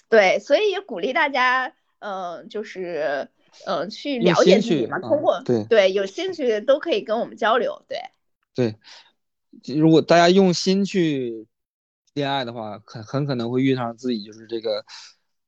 [0.09, 3.29] 对，所以也鼓励大家，嗯，就是。
[3.65, 7.99] 呃，去了解自己嘛，通过对对，有兴趣都可以跟我们交流，对
[8.55, 9.75] 对。
[9.75, 11.47] 如果大家用心去
[12.13, 14.85] 恋爱的话，很很可能会遇上自己就是这个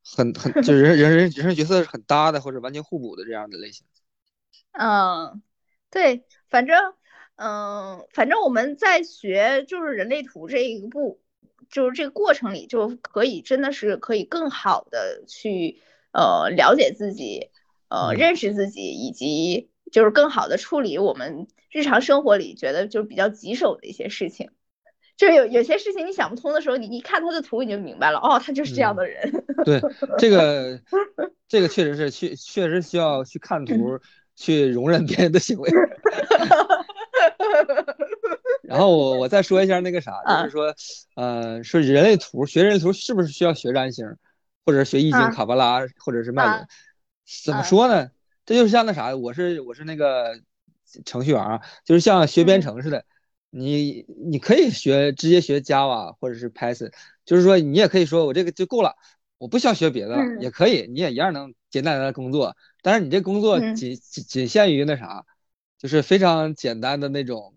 [0.03, 3.85] 很很就是人人人生角色是很搭的，或者完全互补的这样的类型。
[4.73, 5.43] 嗯，
[5.91, 6.95] 对，反正
[7.35, 11.21] 嗯，反正我们在学就是人类图这一步，
[11.69, 17.49] 就是这个过程里就可以真的是可以更好的去呃了解自己。
[17.91, 24.51] 呃，认识自己，以及就是更好的处理我们日常生活里觉得就是比较棘手的一些事情。
[25.17, 29.43] 就是有有些事情你想不通的时候，你一看他的图你就明白了，哦，他就是这样的人。
[29.65, 29.81] 对，
[30.19, 30.79] 这个
[31.49, 33.99] 这个确实是确确实需要去看图，
[34.37, 35.67] 去容忍别人的行为。
[38.69, 40.75] 然后我我再说一下那个啥，就是说，
[41.15, 44.05] 呃，说人类图学人类图是不是需要学占星，
[44.63, 46.67] 或者学易经、卡巴拉，或者是脉轮？
[47.43, 48.11] 怎么说呢？
[48.45, 50.39] 这就是像那啥，我是我是那个
[51.03, 53.05] 程序员啊，就是像学编程似的，
[53.49, 56.91] 你你可以学直接学 Java 或者是 Python，
[57.25, 58.95] 就是说你也可以说我这个就够了，
[59.39, 62.55] 我不需要学别的了，也可以，你也一样能简单的工作。
[62.83, 65.25] 但是你这工作仅仅仅限于那啥，
[65.77, 67.53] 就是非常简单的那种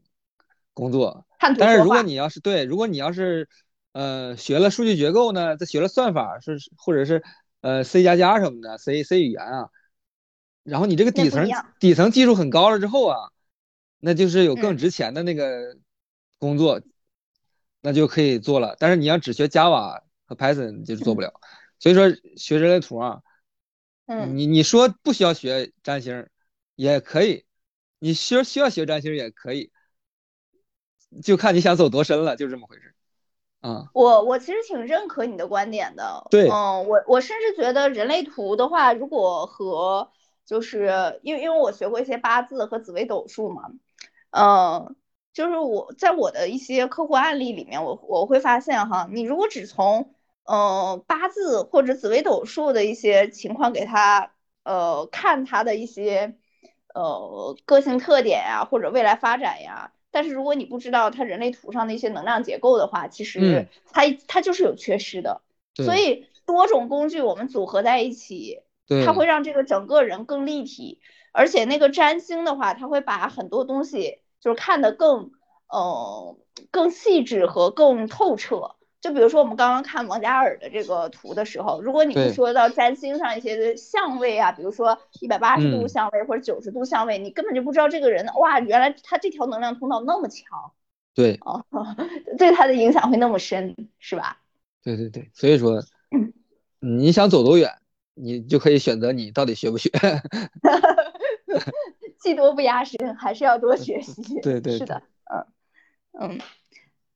[0.74, 1.26] 工作。
[1.58, 3.48] 但是如果你要是对，如果你要是
[3.92, 7.22] 呃学了数据结构呢，再学了算法是或者是。
[7.64, 9.70] 呃，C 加加什么的，C C 语言啊，
[10.64, 11.48] 然后你这个底层
[11.78, 13.30] 底层技术很高了之后啊，
[14.00, 15.76] 那就是有更值钱的那个
[16.38, 16.82] 工作，
[17.80, 18.74] 那就可以做了。
[18.80, 21.32] 但是你要只学 Java 和 Python 就是做不了。
[21.78, 23.22] 所以说学人类图啊，
[24.06, 26.26] 嗯，你你说不需要学占星
[26.74, 27.44] 也可以，
[28.00, 29.70] 你需需要学占星也可以，
[31.20, 32.94] 就看你想走多深了，就这么回事。
[33.60, 36.26] 嗯，我我其实挺认可你的观点的。
[36.30, 40.10] 对，嗯，我我甚至觉得人类图的话，如果和
[40.44, 43.70] 就是因为因为我学过一些八字和紫微斗数嘛，
[44.30, 44.96] 嗯，
[45.32, 54.32] 就是我在我的一些客户案例里面，我我会发现哈，你如果只从嗯八字或者紫微斗数的一些情况给他
[54.64, 56.36] 呃看他的一些
[56.94, 59.92] 呃个性特点呀，或者未来发展呀。
[60.12, 65.40] 但是如果你不知道它人类图上的一些能量结构的话，其实它它就是有缺失的。
[65.74, 68.60] 所以多种工具我们组合在一起，
[69.04, 71.00] 它会让这个整个人更立体。
[71.32, 75.32] 而且那个占星的话，它会把很多东西就是看得更
[75.66, 76.36] 呃
[76.70, 78.76] 更细致和更透彻。
[79.02, 90.70] 就比如说我们刚刚看王嘉尔的这个图的时候，如果你说到占星上一些相位啊，比如说一百八十度嗯相位或者九十度相位，你根本就不知道这个人哇，原来他这条能量通道那么强
[91.14, 91.64] 对哦，
[92.38, 94.38] 对他的影响会那么深，是吧？
[94.84, 95.82] 对对对，所以说
[96.12, 96.32] 嗯，
[96.78, 97.72] 你想走多远，
[98.14, 99.90] 你就可以选择你到底学不学。
[102.20, 104.22] 技多不压身，还是要多学习。
[104.42, 105.44] 对对是的，嗯
[106.20, 106.40] 嗯。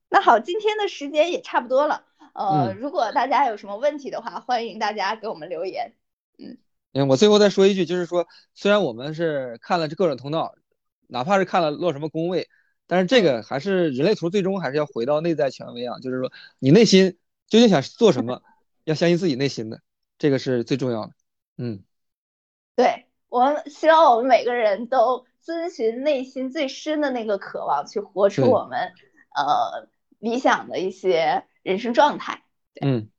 [0.09, 2.05] 那好，今天的时间也差不多了。
[2.33, 5.93] 呃，嗯如果大家有什么问题的话，欢迎大家给我们留言。
[6.93, 10.55] 嗯，我最后再说一句，就是说，虽然我们是看了这各种通道，
[11.07, 12.49] 哪怕是看了落什么宫位，
[12.85, 18.41] 但是这个还是人类图，最终还是要回到内在权威啊，就是说你内心究竟想做什么，
[18.83, 19.81] 要相信自己内心的，
[20.17, 21.11] 这个是最重要的。
[21.57, 21.83] 嗯，
[22.75, 28.93] 对我们希望我们每个人都遵循内心最深的那个渴望，去活出我们
[29.35, 29.87] 呃
[30.19, 32.43] 理想的一些人生状态。
[32.81, 33.09] 嗯，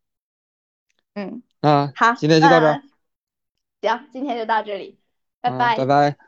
[1.15, 2.83] 嗯，那好，今天就到这儿，
[3.81, 4.99] 行，今天就到这里，
[5.41, 5.77] 拜嗯拜。
[5.77, 6.28] 拜拜。